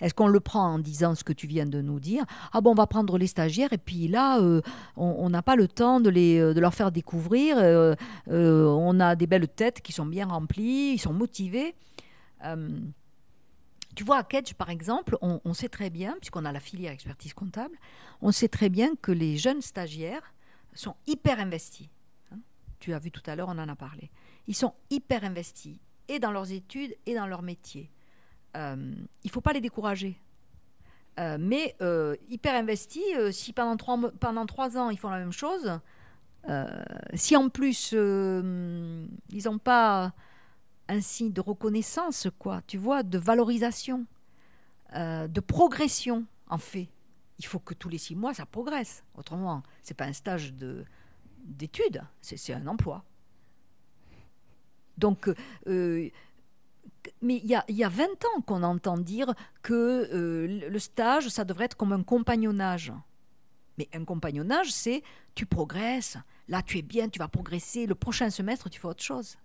[0.00, 2.24] Est-ce qu'on le prend en disant ce que tu viens de nous dire?
[2.52, 4.60] Ah bon, on va prendre les stagiaires et puis là, euh,
[4.96, 7.56] on n'a pas le temps de, les, euh, de leur faire découvrir.
[8.26, 11.74] on a des belles têtes qui sont bien remplies, ils sont motivés.
[13.98, 17.34] Tu vois, à Kedge, par exemple, on, sait très bien, puisqu'on a la filière expertise
[17.34, 17.76] comptable,
[18.22, 20.22] on sait très bien que les jeunes stagiaires
[20.72, 21.88] sont hyper investis.
[22.30, 22.36] Hein.
[22.78, 24.08] tu as vu tout à l'heure, on en a parlé.
[24.46, 27.90] Ils sont hyper investis, et dans leurs études, et dans leur métier.
[28.56, 28.76] Euh,
[29.24, 30.16] il ne faut pas les décourager.
[31.18, 35.32] Euh, mais euh, hyper investis, si pendant trois, pendant trois ans, ils font la même
[35.32, 35.72] chose,
[37.14, 40.12] si en plus, ils n'ont pas
[40.88, 44.06] un signe de reconnaissance, quoi, tu vois, de valorisation,
[44.94, 46.88] euh, de progression, en fait.
[47.38, 49.04] Il faut que tous les six mois, ça progresse.
[49.14, 50.84] Autrement, c'est pas un stage de,
[51.44, 53.04] d'études, c'est, un emploi.
[54.96, 55.30] Donc,
[55.68, 56.10] euh,
[57.22, 61.28] mais il y a, y a 20 ans qu'on entend dire que euh, le stage,
[61.28, 62.92] ça devrait être comme un compagnonnage.
[63.76, 65.02] Mais un compagnonnage, c'est
[65.36, 66.16] tu progresses,
[66.48, 69.38] là tu es bien, tu vas progresser, le prochain semestre, tu fais autre chose.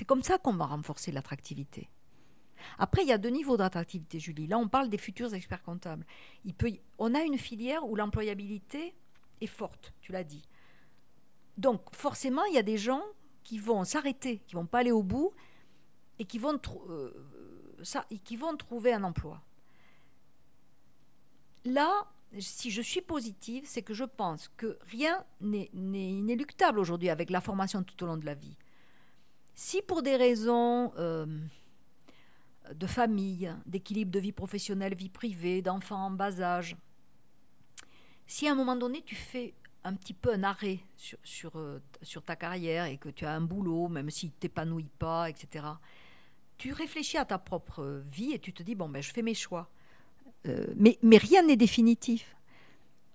[0.00, 1.90] C'est comme ça qu'on va renforcer l'attractivité.
[2.78, 4.46] Après, il y a deux niveaux d'attractivité, Julie.
[4.46, 6.06] Là, on parle des futurs experts comptables.
[6.96, 8.94] On a une filière où l'employabilité
[9.42, 10.48] est forte, tu l'as dit.
[11.58, 13.02] Donc, forcément, il y a des gens
[13.44, 15.34] qui vont s'arrêter, qui vont pas aller au bout
[16.18, 17.12] et qui vont, euh,
[17.82, 19.42] ça, et qui vont trouver un emploi.
[21.66, 22.06] Là,
[22.38, 27.42] si je suis positive, c'est que je pense que rien n'est inéluctable aujourd'hui avec la
[27.42, 28.56] formation tout au long de la vie.
[29.62, 31.26] Si pour des raisons euh,
[32.74, 36.78] de famille, d'équilibre de vie professionnelle, vie privée, d'enfants en bas âge,
[38.26, 39.52] si à un moment donné tu fais
[39.84, 41.78] un petit peu un arrêt sur, euh,
[42.24, 45.66] ta carrière et que tu as un boulot, même si tu t'épanouis pas, etc.,
[46.56, 49.34] tu réfléchis à ta propre vie et tu te dis, bon, ben, je fais mes
[49.34, 49.68] choix.
[50.46, 52.34] Euh, mais rien n'est définitif.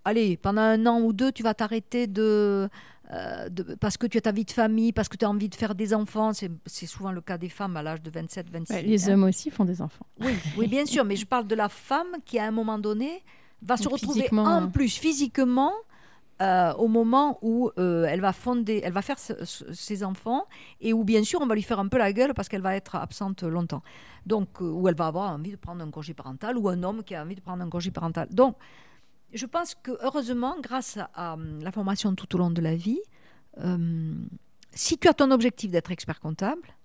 [0.07, 2.69] Allez, pendant un an ou deux, tu vas t'arrêter de,
[3.11, 3.49] euh,
[3.79, 5.75] parce que tu as ta vie de famille, parce que tu as envie de faire
[5.75, 6.31] des enfants.
[6.33, 9.65] C'est souvent le cas des femmes à l'âge de 27, 26 Les hommes aussi font
[9.65, 10.07] des enfants.
[10.19, 13.23] Oui, oui, bien sûr, mais je parle de la femme qui, à un moment donné,
[13.61, 14.69] va se retrouver en hein.
[14.69, 15.71] plus physiquement
[16.41, 20.43] euh, au moment où euh, elle va fonder, elle va faire ses enfants
[20.81, 22.75] et où bien sûr on va lui faire un peu la gueule parce qu'elle va
[22.75, 23.83] être absente longtemps.
[24.25, 27.15] Donc où elle va avoir envie de prendre un congé parental ou un homme qui
[27.15, 28.27] a envie de prendre un congé parental.
[28.31, 28.57] Donc
[29.33, 33.01] je pense que heureusement, grâce à, hum, la formation tout au long de la vie,
[33.57, 34.27] hum,
[34.71, 36.75] si tu as ton objectif d'être expert comptable,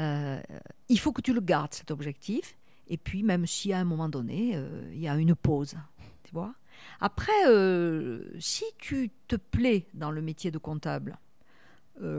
[0.00, 0.40] euh,
[0.88, 2.56] il faut que tu le gardes, cet objectif.
[2.88, 5.76] Et puis, même si à un moment donné, euh, il y a une pause,
[6.24, 6.54] tu vois.
[7.00, 11.16] Après, euh, si tu te plais dans le métier de comptable,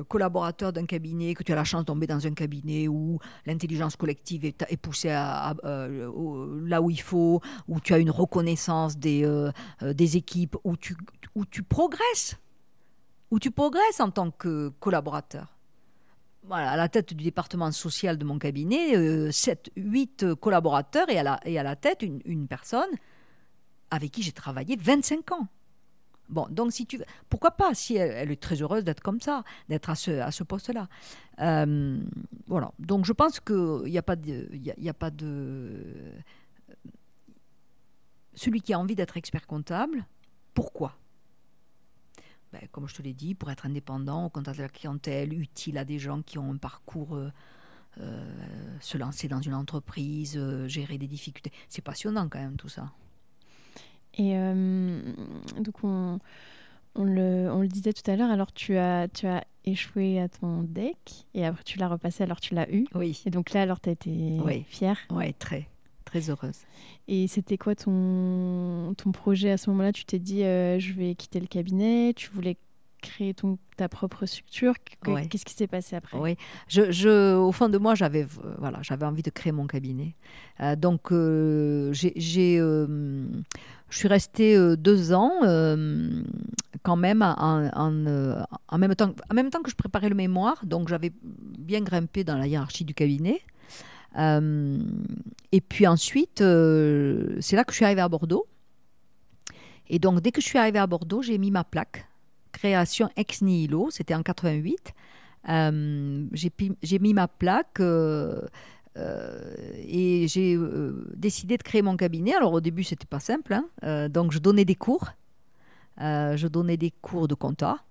[0.08, 3.96] collaborateur d'un cabinet, que tu as la chance de tomber dans un cabinet où l'intelligence
[3.96, 9.26] collective est, poussée à, euh, là où il faut, où tu as une reconnaissance des,
[9.26, 9.52] euh,
[9.82, 10.96] équipes, où tu,
[11.64, 12.38] progresses,
[13.32, 15.58] où tu progresses en tant que collaborateur.
[16.44, 21.24] Voilà, à la tête du département social de mon cabinet, 7, 8 collaborateurs et à
[21.24, 22.90] la, et à la tête une, une personne
[23.90, 25.48] avec qui j'ai travaillé 25 ans.
[26.30, 27.00] Bon, donc si tu
[27.30, 30.44] pourquoi pas si elle, est très heureuse d'être comme ça, d'être à ce, à ce
[30.44, 30.88] poste-là.
[31.42, 32.00] Euh,
[32.48, 32.72] voilà.
[32.80, 35.84] Donc je pense qu'il n'y a pas de, il a, pas de
[38.34, 40.06] celui qui a envie d'être expert comptable.
[40.54, 40.98] Pourquoi?
[42.52, 45.78] Ben, Comme je te l'ai dit, pour être indépendant, au contact de la clientèle, utile
[45.78, 47.16] à des gens qui ont un parcours.
[47.16, 47.30] Euh,
[48.02, 51.54] euh, se lancer dans une entreprise, gérer des difficultés.
[51.70, 52.92] C'est passionnant quand même tout ça.
[54.18, 55.00] Et euh,
[55.60, 56.20] donc, on,
[56.96, 60.30] on, le, on, le, disait tout à l'heure, alors tu as, tu as échoué à
[60.30, 62.86] ton deck et après tu l'as repassé, alors tu l'as eu.
[62.96, 63.22] Oui.
[63.26, 64.98] Et donc là, alors tu as été fière.
[65.10, 65.68] Oui, très,
[66.06, 66.60] très heureuse.
[67.08, 69.92] Et c'était quoi ton, ton projet à ce moment-là?
[69.92, 72.58] Tu t'es dit, euh, je vais quitter le cabinet, tu voulais
[73.02, 74.74] créer ton, ta propre structure.
[75.30, 76.18] Qu'est-ce qui s'est passé après?
[76.18, 76.38] Oui,
[76.68, 78.26] je, je, au fond de moi, j'avais
[78.58, 80.16] voilà, j'avais envie de créer mon cabinet.
[80.62, 83.28] Euh, donc, euh, j'ai, euh,
[83.90, 85.32] je suis restée deux ans
[86.84, 90.66] quand même en, en, même temps, en même temps que je préparais le mémoire.
[90.66, 93.42] Donc, j'avais bien grimpé dans la hiérarchie du cabinet.
[94.18, 98.46] et puis ensuite, c'est là que je suis arrivée à Bordeaux.
[99.88, 102.08] Et donc, dès que je suis arrivée à Bordeaux, j'ai mis ma plaque
[102.56, 104.94] création ex nihilo, c'était en 88.
[105.48, 106.26] Euh,
[106.82, 108.48] j'ai mis ma plaque euh, euh,
[108.98, 110.58] et j'ai
[111.16, 112.34] décidé de créer mon cabinet.
[112.34, 113.54] Alors au début, c'était pas simple.
[113.54, 114.10] Hein.
[114.10, 115.12] donc je donnais des cours.
[116.00, 117.86] je donnais des cours de compta.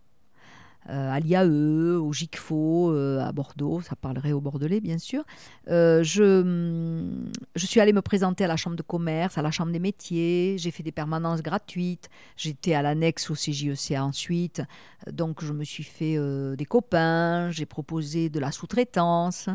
[0.91, 5.25] Euh, à l'IAE, au GICFO, euh, à Bordeaux, ça parlerait au Bordelais bien sûr.
[5.69, 9.51] Euh, je, mm, je suis allée me présenter à la Chambre de commerce, à la
[9.51, 14.63] Chambre des métiers, j'ai fait des permanences gratuites, j'étais à l'annexe au CJEC ensuite,
[15.11, 16.19] donc je me suis fait
[16.57, 19.49] des copains, j'ai proposé de la sous-traitance.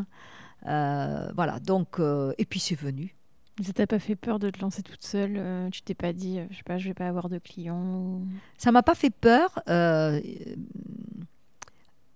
[0.62, 2.00] Voilà, donc,
[2.38, 3.14] et puis c'est venu.
[3.62, 6.56] Ça t'a pas fait peur de te lancer toute seule Tu t'es pas dit, je
[6.56, 8.20] sais pas, je vais pas avoir de clients
[8.56, 9.62] Ça m'a pas fait peur.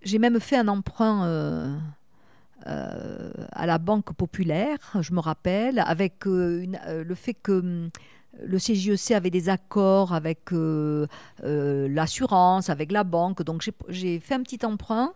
[0.04, 1.74] J'ai même fait un emprunt euh,
[2.66, 6.66] euh, à la Banque Populaire, je me rappelle, avec euh,
[7.02, 7.88] le fait que hum,
[8.42, 10.50] le CJEC e avait des accords avec
[11.42, 13.42] l'assurance, avec la banque.
[13.42, 15.14] Donc j'ai fait un petit emprunt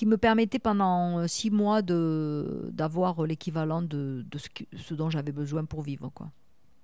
[0.00, 5.82] qui me permettait pendant six mois d'avoir l'équivalent de, de, ce, dont j'avais besoin pour
[5.82, 6.10] vivre.
[6.14, 6.30] Quoi.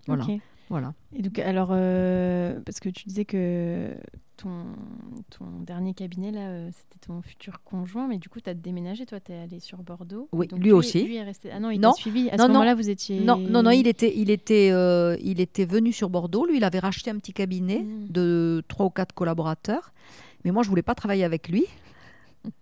[0.06, 0.26] Voilà.
[0.68, 0.92] Voilà.
[1.14, 3.94] Et donc, alors, euh, parce que tu disais que
[4.36, 4.66] ton,
[5.30, 9.06] ton dernier cabinet, là, euh, c'était ton futur conjoint, mais du coup, tu as déménagé,
[9.06, 10.28] toi, tu es allé sur Bordeaux.
[10.32, 11.02] Oui, lui, aussi.
[11.02, 11.50] Lui est resté...
[11.50, 12.28] Ah non, il t'a suivi.
[12.28, 13.20] À ce moment-là, vous étiez.
[13.20, 16.44] Non, non, non, il était, il, était, euh, il était venu sur Bordeaux.
[16.44, 18.08] Lui, il avait racheté un petit cabinet hmm.
[18.10, 19.94] de trois ou quatre collaborateurs.
[20.44, 21.64] Mais moi, je voulais pas travailler avec lui.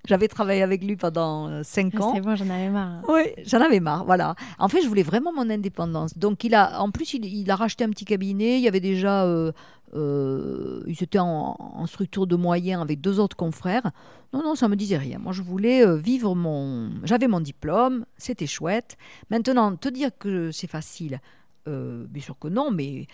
[0.06, 2.12] J'avais travaillé avec lui pendant euh, cinq ah, ans.
[2.14, 3.02] C'est bon, j'en avais marre.
[3.08, 4.34] Oui, j'en avais marre, voilà.
[4.58, 6.18] En fait, je voulais vraiment mon indépendance.
[6.18, 8.58] Donc, il a, en plus, il, a racheté un petit cabinet.
[8.58, 9.52] Il y avait déjà, euh,
[9.94, 13.90] euh, ils étaient en, structure de moyens avec deux autres confrères.
[14.32, 15.18] Non, non, ça me disait rien.
[15.18, 16.90] Moi, je voulais euh, vivre mon...
[17.04, 18.96] J'avais mon diplôme, c'était chouette.
[19.30, 21.20] Maintenant, te dire que c'est facile,
[21.66, 23.06] bien sûr que non, mais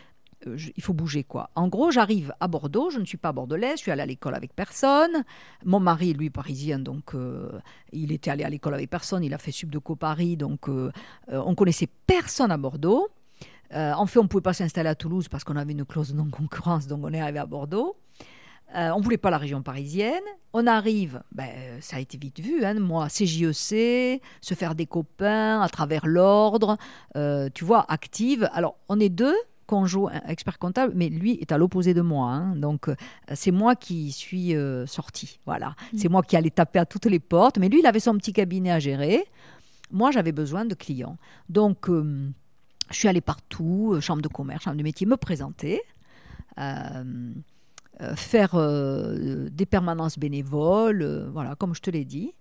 [0.47, 1.51] euh, il faut bouger quoi.
[1.55, 4.34] En gros, j'arrive à Bordeaux, je ne suis pas bordelaise, je suis allée à l'école
[4.34, 5.24] avec personne.
[5.64, 7.51] Mon mari, lui, parisien, donc euh,
[7.93, 10.91] il était allé à l'école avec personne, il a fait Subdeco Paris, donc euh,
[11.28, 13.09] on connaissait personne à Bordeaux.
[13.72, 16.16] en fait, on ne pouvait pas s'installer à Toulouse parce qu'on avait une clause de
[16.16, 17.97] non-concurrence, donc on est arrivé à Bordeaux.
[18.74, 20.24] on ne voulait pas la région parisienne.
[20.53, 21.49] On arrive, ben,
[21.80, 26.78] ça a été vite vu, hein, moi, CJEC, se faire des copains à travers l'ordre,
[27.55, 28.49] tu vois, active.
[28.53, 29.36] Alors, on est deux,
[29.71, 32.27] conjoint expert comptable, mais lui est à l'opposé de moi.
[32.33, 32.57] Hein.
[32.57, 32.97] donc, euh,
[33.35, 35.39] c'est moi qui suis euh, sortie.
[35.47, 35.77] Voilà.
[35.93, 35.99] Mm.
[35.99, 37.57] C'est moi qui allais taper à toutes les portes.
[37.59, 39.25] Mais lui, il avait son petit cabinet à gérer.
[39.93, 41.18] Moi, j'avais besoin de clients.
[41.49, 42.29] Donc, euh,
[42.91, 45.81] je suis allée partout, chambre de commerce, chambre de métier, me présenter.
[48.16, 48.53] faire
[49.61, 52.35] des permanences bénévoles, voilà, comme je te l'ai dit.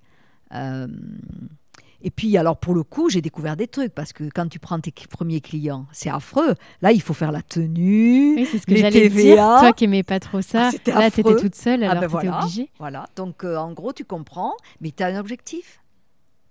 [2.01, 4.79] Et puis, alors, pour le coup, j'ai découvert des trucs parce que quand tu prends
[4.79, 6.55] tes premiers clients, c'est affreux.
[6.81, 8.35] Là, il faut faire la tenue.
[8.35, 9.35] Oui, c'est ce que j'allais dire.
[9.35, 12.07] Toi qui n'aimais pas trop ça, ah, là, tu étais toute seule, ah, alors ah
[12.07, 12.69] ben tu étais obligée.
[12.79, 13.09] Voilà.
[13.15, 15.81] Donc, euh, en gros, tu comprends, mais tu as un objectif.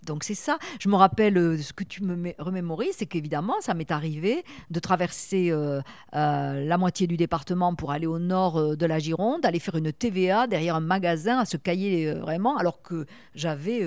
[0.09, 0.59] Donc c'est ça.
[0.81, 4.81] Je me rappelle euh, ce que tu me remémorises, c'est qu'évidemment, ça m'est arrivé de
[4.81, 5.81] traverser euh,
[6.15, 9.93] euh, la moitié du département pour aller au nord de la Gironde, aller faire une
[9.93, 13.87] TVA derrière un magasin à se cailler vraiment, alors que j'avais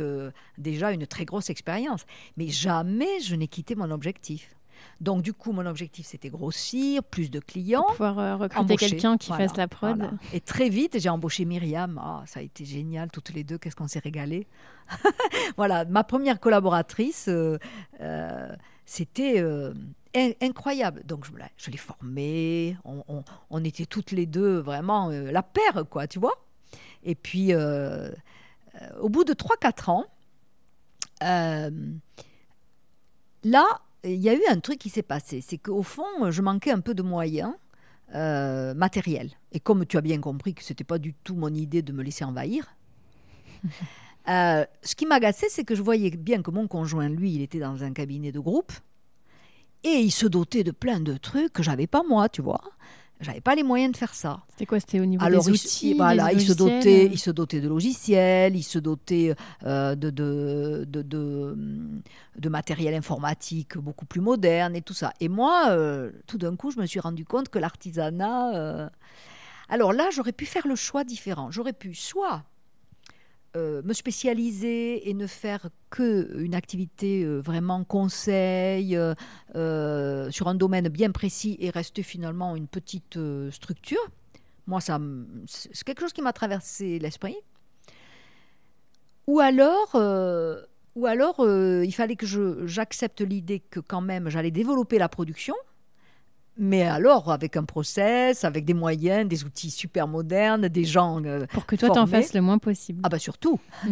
[0.57, 2.05] déjà une très grosse expérience.
[2.37, 4.55] Mais jamais je n'ai quitté mon objectif.
[4.99, 7.81] Donc, du coup, mon objectif, c'était grossir, plus de clients.
[7.81, 10.11] Pour pouvoir euh, recruter quelqu'un qui fasse la prod.
[10.33, 11.99] Et très vite, j'ai embauché Myriam.
[12.03, 14.47] Ah, ça a été génial, toutes les deux, qu'est-ce qu'on s'est régalé.
[15.57, 17.57] voilà, ma première collaboratrice, euh,
[18.01, 18.55] euh,
[18.85, 19.41] c'était
[20.41, 21.03] incroyable.
[21.05, 26.07] Donc je, je l'ai formé, on, était toutes les deux vraiment euh, la paire, quoi,
[26.07, 26.33] tu vois.
[27.03, 28.11] Et puis, euh,
[28.99, 30.05] au bout de 3-4 ans,
[33.43, 33.65] là,
[34.03, 35.41] il y a eu un truc qui s'est passé.
[35.41, 37.53] C'est qu'au fond, je manquais un peu de moyens.
[38.13, 39.31] matériels.
[39.51, 41.93] Et comme tu as bien compris que ce n'était pas du tout mon idée de
[41.93, 42.75] me laisser envahir,
[44.27, 47.59] Euh, ce qui m'agaçait, c'est que je voyais bien que mon conjoint, lui, il était
[47.59, 48.71] dans un cabinet de groupe
[49.83, 52.61] et il se dotait de plein de trucs que j'avais pas moi, tu vois.
[53.21, 54.41] J'avais pas les moyens de faire ça.
[54.49, 57.67] C'était quoi C'était au niveau des outils Voilà, il se dotait, il se dotait de
[57.69, 61.03] logiciels, il se dotait euh, de, de, de,
[62.35, 65.13] de, matériel informatique beaucoup plus moderne et tout ça.
[65.19, 68.89] Et moi, euh, tout d'un coup, je me suis rendu compte que l'artisanat.
[69.69, 71.49] Alors là, j'aurais pu faire le choix différent.
[71.49, 72.43] J'aurais pu soit
[73.57, 80.55] euh, me spécialiser et ne faire que une activité euh, vraiment conseil euh, sur un
[80.55, 83.19] domaine bien précis et rester finalement une petite
[83.51, 83.99] structure.
[84.67, 85.01] Moi, ça,
[85.47, 87.35] c'est quelque chose qui m'a traversé l'esprit.
[89.27, 89.95] Ou alors,
[90.95, 92.25] ou alors il fallait que
[92.65, 95.55] j'accepte l'idée que quand même j'allais développer la production
[96.61, 101.19] mais alors avec un process, avec des moyens, des outils super modernes, des gens.
[101.25, 103.01] Euh, Pour que toi t'en fasses le moins possible.
[103.03, 103.59] Ah bah surtout.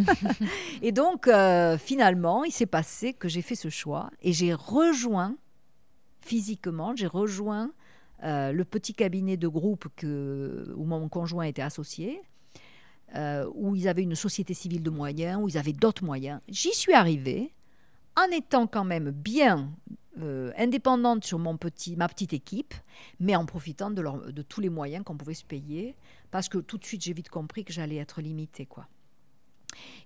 [0.83, 5.35] et donc euh, finalement, il s'est passé que j'ai fait ce choix et j'ai rejoint
[6.21, 7.71] physiquement, j'ai rejoint
[8.23, 12.21] euh, le petit cabinet de groupe que, où mon conjoint était associé.
[13.55, 16.39] où ils avaient une société civile de moyens, où ils avaient d'autres moyens.
[16.47, 17.51] J'y suis arrivée
[18.15, 19.71] en étant quand même bien
[20.21, 22.73] euh, indépendante sur mon petit, ma petite équipe,
[23.19, 25.95] mais en profitant de, de tous les moyens qu'on pouvait se payer,
[26.31, 28.65] parce que tout de suite j'ai vite compris que j'allais être limitée.
[28.65, 28.87] Quoi.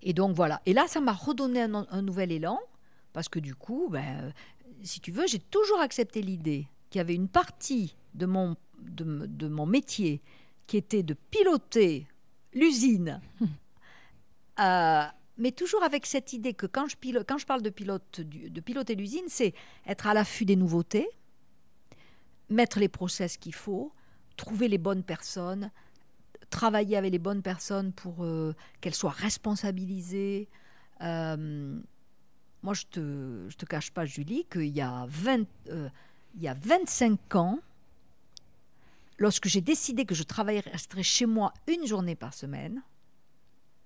[0.01, 0.61] Et donc voilà.
[0.65, 2.59] Et là, ça m'a redonné un, nouvel élan,
[3.13, 4.31] parce que du coup, ben, euh,
[4.83, 9.25] si tu veux, j'ai toujours accepté l'idée qu'il y avait une partie de mon, de,
[9.25, 10.21] de mon métier
[10.67, 12.07] qui était de piloter
[12.53, 13.19] l'usine.
[15.37, 19.25] mais toujours avec cette idée que quand je, je parle de, pilote, de piloter l'usine,
[19.27, 19.53] c'est
[19.87, 21.09] être à l'affût des nouveautés,
[22.49, 23.91] mettre les process qu'il faut,
[24.37, 25.71] trouver les bonnes personnes,
[26.49, 30.47] travailler avec les bonnes personnes pour euh, qu'elles soient responsabilisées.
[31.01, 31.79] Euh,
[32.61, 35.07] moi, je ne te, te cache pas, Julie, qu'il y, a
[35.69, 35.89] euh,
[36.39, 37.59] y a 25 ans,
[39.17, 40.71] lorsque j'ai décidé que je travaillerais
[41.01, 42.81] chez moi une journée par semaine,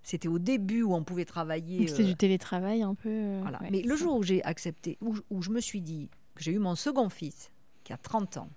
[0.07, 1.85] c'était au début où on pouvait travailler.
[1.85, 3.09] C'était du euh, télétravail un peu.
[3.09, 3.59] Euh, voilà.
[3.69, 6.75] Mais le jour où j'ai accepté, où, je me suis dit que j'ai eu mon
[6.75, 7.51] second fils,
[7.83, 8.49] qui a 30 ans,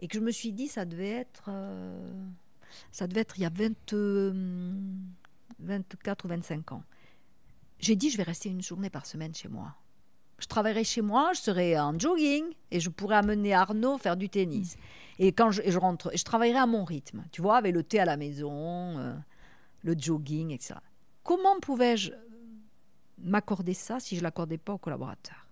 [0.00, 1.44] et que je me suis dit ça devait être.
[1.46, 2.26] Euh,
[2.90, 4.34] ça devait être il y a 20,
[5.60, 6.82] 24 ou 25 ans.
[7.78, 9.76] J'ai dit je vais rester une journée par semaine chez moi.
[10.40, 14.28] Je travaillerai chez moi, je serai en jogging et je pourrais amener Arnaud faire du
[14.28, 14.74] tennis.
[14.74, 14.80] Mm.
[15.20, 18.00] Et quand je, je rentre, je travaillerai à mon rythme, tu vois, avec le thé
[18.00, 19.14] à la maison
[19.86, 20.74] le jogging, etc.
[21.22, 22.12] Comment pouvais-je
[23.18, 25.48] m'accorder ça si je ne l'accordais pas aux collaborateurs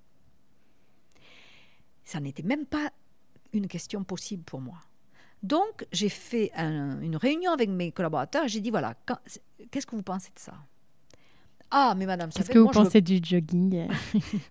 [2.04, 2.90] Ça n'était même pas
[3.52, 4.78] une question possible pour moi.
[5.42, 8.48] Donc, j'ai fait une réunion avec mes collaborateurs.
[8.48, 8.94] J'ai dit voilà,
[9.70, 10.54] qu'est-ce que vous pensez de ça?
[11.70, 13.88] Ah, mais Madame Qu'est-ce que vous pensez du jogging?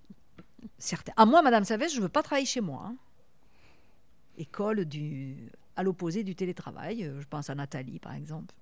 [0.78, 1.10] Certes.
[1.10, 2.86] À ah, moi, Madame Savès, je ne veux pas travailler chez moi.
[2.88, 2.96] Hein.
[4.38, 7.12] École du, à l'opposé du télétravail.
[7.20, 8.54] Je pense à Nathalie, par exemple.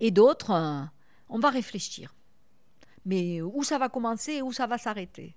[0.00, 0.82] Et d'autres, euh,
[1.28, 2.14] on va réfléchir.
[3.04, 5.36] Mais où ça va commencer et où ça va s'arrêter?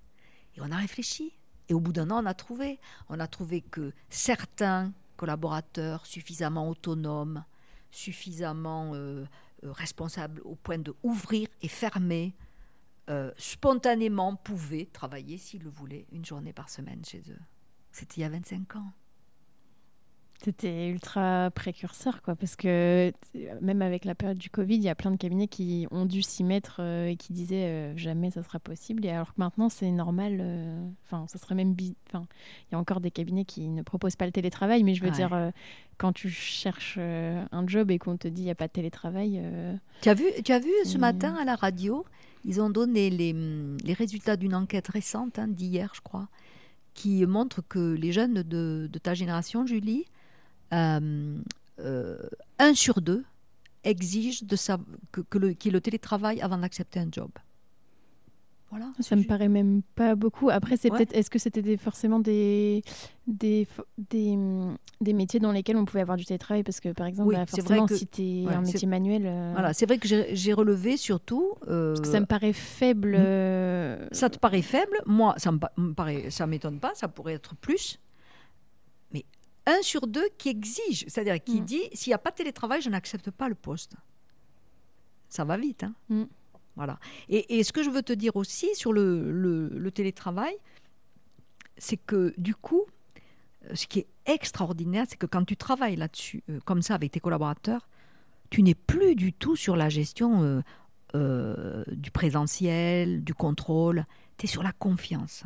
[0.56, 1.32] Et on a réfléchi.
[1.68, 2.80] Et au bout d'un an, on a trouvé.
[3.08, 7.44] On a trouvé que certains collaborateurs suffisamment autonomes,
[7.90, 9.24] suffisamment euh,
[9.64, 12.34] euh, responsables au point de ouvrir et fermer,
[13.38, 17.40] spontanément pouvaient travailler, s'ils le voulaient, une journée par semaine chez eux.
[17.90, 18.92] C'était il y a 25 ans.
[20.42, 23.12] C'était ultra précurseur, quoi, parce que
[23.60, 26.22] même avec la période du Covid, il y a plein de cabinets qui ont dû
[26.22, 29.04] s'y mettre euh, et qui disaient euh, jamais ça sera possible.
[29.04, 30.38] Et alors que maintenant, c'est normal.
[30.40, 31.76] Euh, enfin, ça serait même.
[32.08, 32.26] Enfin,
[32.68, 35.10] il y a encore des cabinets qui ne proposent pas le télétravail, mais je veux
[35.10, 35.52] dire,
[35.98, 39.42] quand tu cherches un job et qu'on te dit il n'y a pas de télétravail.
[40.00, 42.06] Tu as vu, tu as vu ce matin à la radio,
[42.46, 43.34] ils ont donné les,
[43.84, 46.28] les résultats d'une enquête récente hein, d'hier, je crois,
[46.94, 50.19] qui montre que les jeunes de, de ta génération, Julie, euh, euh,
[52.58, 53.24] un sur deux
[53.84, 54.56] exige de
[55.12, 57.30] que, le, qu'il y ait le télétravail avant d'accepter un job.
[58.70, 58.86] Voilà.
[59.00, 60.48] Ça me paraît même pas beaucoup.
[60.48, 60.98] Après, c'est Ouais.
[60.98, 61.12] peut-être.
[61.12, 62.84] Est-ce que c'était des, forcément des,
[63.26, 63.66] des,
[63.98, 66.62] des, hum, des métiers dans lesquels on pouvait avoir du télétravail?
[66.62, 68.60] Parce que, par exemple, Oui, bah, c'est vrai forcément, que- si tu es ouais, un
[68.60, 69.22] métier manuel.
[69.26, 71.54] euh, Voilà, c'est vrai que j'ai j'ai relevé surtout.
[71.66, 73.08] euh, Parce que ça me paraît faible.
[73.16, 73.16] Mm.
[73.16, 74.98] euh, Ça te paraît faible?
[75.04, 76.92] Moi, ça me, me paraît, ça m'étonne pas.
[76.94, 77.98] Ça pourrait être plus.
[79.66, 81.64] Un sur deux qui exige, c'est-à-dire qui Mm.
[81.64, 83.94] dit s'il n'y a pas de télétravail, je n'accepte pas le poste.
[85.28, 86.24] Ça va vite, hein Mm.
[86.76, 86.98] Voilà.
[87.28, 90.54] Et, et ce que je veux te dire aussi sur le, le- le télétravail,
[91.76, 92.84] c'est que du coup,
[93.66, 97.12] euh, ce qui est extraordinaire, c'est que quand tu travailles là-dessus, euh, comme ça, avec
[97.12, 97.88] tes collaborateurs,
[98.48, 100.62] tu n'es plus du tout sur la gestion euh,
[101.14, 104.06] euh, du présentiel, du contrôle.
[104.38, 105.44] Tu es sur la confiance.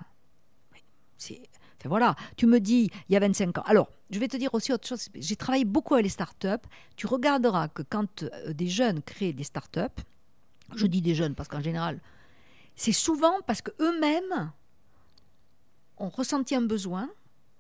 [1.19, 1.43] C'est.
[1.89, 3.63] Voilà, tu me dis, il y a 25 ans.
[3.67, 5.09] Alors, je vais te dire aussi autre chose.
[5.15, 6.67] J'ai travaillé beaucoup avec les startups.
[6.97, 10.03] Tu regarderas que quand euh, des jeunes créent des startups,
[10.77, 12.01] je dis des jeunes parce qu'en général,
[12.77, 14.53] c'est souvent parce que eux-mêmes
[15.99, 17.09] ont ressenti un besoin,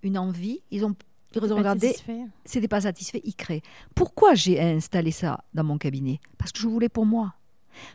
[0.02, 0.94] une envie, ils ont,
[1.34, 1.94] ils ont regardé,
[2.44, 3.62] c'était pas satisfait, ils créent.
[3.94, 6.20] Pourquoi j'ai installé ça dans mon cabinet?
[6.38, 7.34] Parce que je voulais pour moi.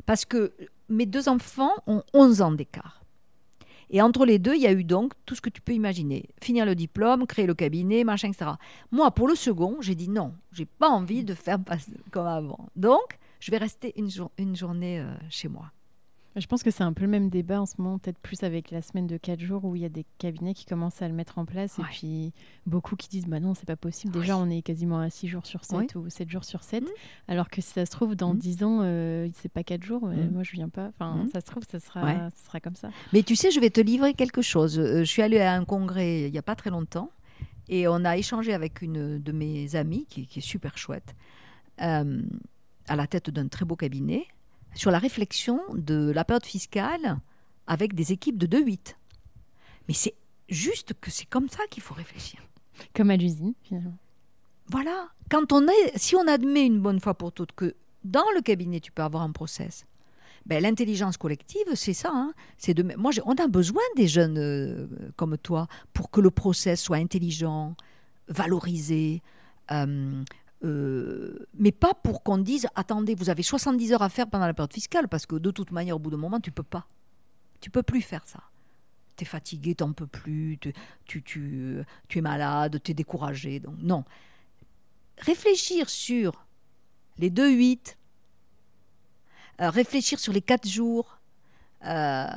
[0.05, 0.53] Parce que
[0.89, 2.98] mes deux enfants ont 11 ans d'écart.
[3.89, 6.29] Et entre les deux, il y a eu donc tout ce que tu peux imaginer.
[6.41, 8.51] Finir le diplôme, créer le cabinet, machin, etc.
[8.91, 11.57] Moi, pour le second, j'ai dit non, j'ai pas envie de faire
[12.11, 12.69] comme avant.
[12.75, 15.71] Donc, je vais rester une, jour- une journée euh, chez moi.
[16.39, 18.71] Je pense que c'est un peu le même débat en ce moment, peut-être plus avec
[18.71, 21.13] la semaine de 4 jours où il y a des cabinets qui commencent à le
[21.13, 22.33] mettre en place et puis
[22.65, 24.13] beaucoup qui disent bah non, c'est pas possible.
[24.13, 24.43] Déjà, Oui.
[24.47, 25.87] on est quasiment à 6 jours sur 7 Oui.
[25.95, 26.83] ou 7 jours sur 7.
[26.83, 26.89] Mhm.
[27.27, 28.39] Alors que si ça se trouve, dans Mhm.
[28.39, 30.31] 10 ans, euh, c'est pas 4 jours, mais Mhm.
[30.31, 30.87] moi je viens pas.
[30.89, 31.29] Enfin, Mhm.
[31.29, 32.15] ça se trouve, ça sera, Ouais.
[32.15, 32.89] ça sera comme ça.
[33.13, 34.79] Mais tu sais, je vais te livrer quelque chose.
[34.79, 37.11] Euh, Je suis allée à un congrès il n'y a pas très longtemps
[37.67, 41.15] et on a échangé avec une de mes amies qui, qui est super chouette,
[41.81, 42.21] euh,
[42.87, 44.25] à la tête d'un très beau cabinet,
[44.75, 47.19] sur la réflexion de la période fiscale
[47.67, 48.95] avec des équipes de 2-8.
[49.87, 50.15] Mais c'est
[50.47, 52.39] juste que c'est comme ça qu'il faut réfléchir.
[52.95, 53.97] Comme à l'usine, finalement.
[54.67, 55.09] Voilà.
[55.29, 58.79] Quand on est, si on admet une bonne fois pour toutes que dans le cabinet
[58.79, 59.85] tu peux avoir un process,
[60.45, 62.11] ben, l'intelligence collective, c'est ça.
[62.13, 62.33] hein.
[62.57, 66.31] C'est de, moi, j'ai- on a besoin des jeunes euh, comme toi pour que le
[66.31, 67.75] process soit intelligent,
[68.29, 69.21] valorisé,
[69.71, 70.23] euh,
[70.63, 74.53] euh, mais pas pour qu'on dise attendez, vous avez 70 heures à faire pendant la
[74.53, 76.87] période fiscale, parce que de toute manière, au bout d'un moment, tu peux pas.
[77.61, 78.43] Tu peux plus faire ça.
[79.15, 80.73] Tu es fatigué, tu n'en peux plus, tu,
[81.05, 81.23] tu,
[82.07, 83.59] tu, es malade, tu es découragé.
[83.59, 84.03] Donc, non.
[85.17, 86.45] Réfléchir sur
[87.17, 87.95] les 2-8,
[89.61, 91.19] euh, réfléchir sur les 4 jours,
[91.85, 92.27] euh,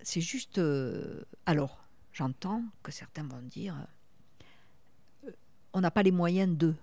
[0.00, 0.60] c'est juste.
[1.44, 3.74] alors, j'entends que certains vont dire
[5.72, 6.74] on n'a pas les moyens de.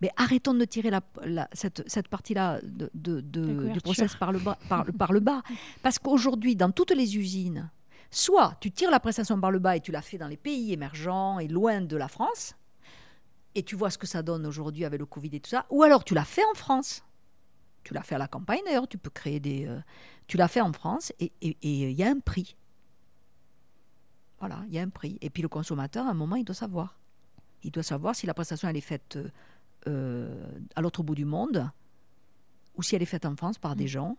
[0.00, 4.14] Mais arrêtons de tirer la, la- cette, cette partie-là de, de- de- La du process
[4.14, 5.42] par le, bas, par, le- par le bas.
[5.82, 7.68] Parce qu'aujourd'hui, dans toutes les usines,
[8.10, 10.72] soit tu tires la prestation par le bas et tu la fais dans les pays
[10.72, 12.54] émergents et loin de la France,
[13.54, 15.82] et tu vois ce que ça donne aujourd'hui avec le Covid et tout ça, ou
[15.82, 17.02] alors tu l'as fait en France.
[17.82, 19.66] Tu l'as fait à la campagne d'ailleurs, tu peux créer des.
[19.66, 19.80] euh,
[20.26, 22.54] tu l'as fait en France et il il y a un prix.
[24.40, 25.18] Voilà, il y a un prix.
[25.20, 26.98] Et puis le consommateur, à un moment, il doit savoir.
[27.64, 29.28] Il doit savoir si la prestation elle est faite euh, euh,
[29.86, 31.68] à l'autre bout du monde
[32.76, 34.16] ou si elle est faite en France par des gens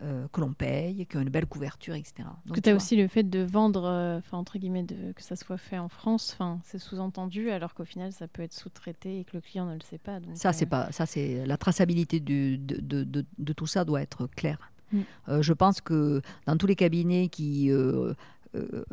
[0.00, 2.22] euh, que l'on paye, qui ont une belle couverture, etc.
[2.46, 2.76] Donc, que tu as vois.
[2.76, 6.30] aussi le fait de vendre, euh, entre guillemets, de, que ça soit fait en France,
[6.34, 9.74] enfin c'est sous-entendu, alors qu'au final ça peut être sous-traité et que le client ne
[9.74, 10.20] le sait pas.
[10.20, 13.66] Donc, Ça, euh, c'est pas, ça, c'est la traçabilité du- de, de- de- de tout
[13.66, 14.70] ça doit être claire.
[14.92, 15.00] Mm.
[15.30, 18.14] Euh, je pense que dans tous les cabinets qui euh,
[18.54, 18.84] euh,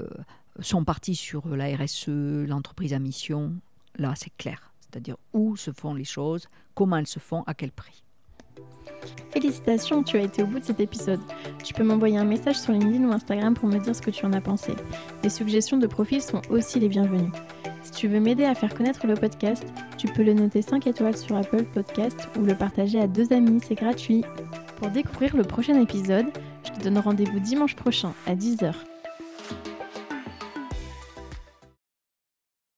[0.60, 2.08] sont partis sur la RSE,
[2.47, 3.53] l'entreprise à mission,
[3.99, 4.74] là, c'est clair.
[4.96, 8.02] C'est-à-dire où se font les choses, comment elles se font, à quel prix.
[9.32, 11.20] Félicitations, tu as été au bout de cet épisode.
[11.66, 14.26] Tu peux m'envoyer un message sur LinkedIn ou Instagram pour me dire ce que tu
[14.26, 14.72] en as pensé.
[15.22, 17.30] Les suggestions de profils sont aussi les bienvenues.
[17.84, 19.66] Si tu veux m'aider à faire connaître le podcast,
[19.97, 23.59] tu peux le noter 5 étoiles sur Apple Podcast ou le partager à deux amis,
[23.67, 24.24] c'est gratuit.
[24.78, 26.28] Pour découvrir le prochain épisode,
[26.63, 28.74] je te donne rendez-vous dimanche prochain à 10h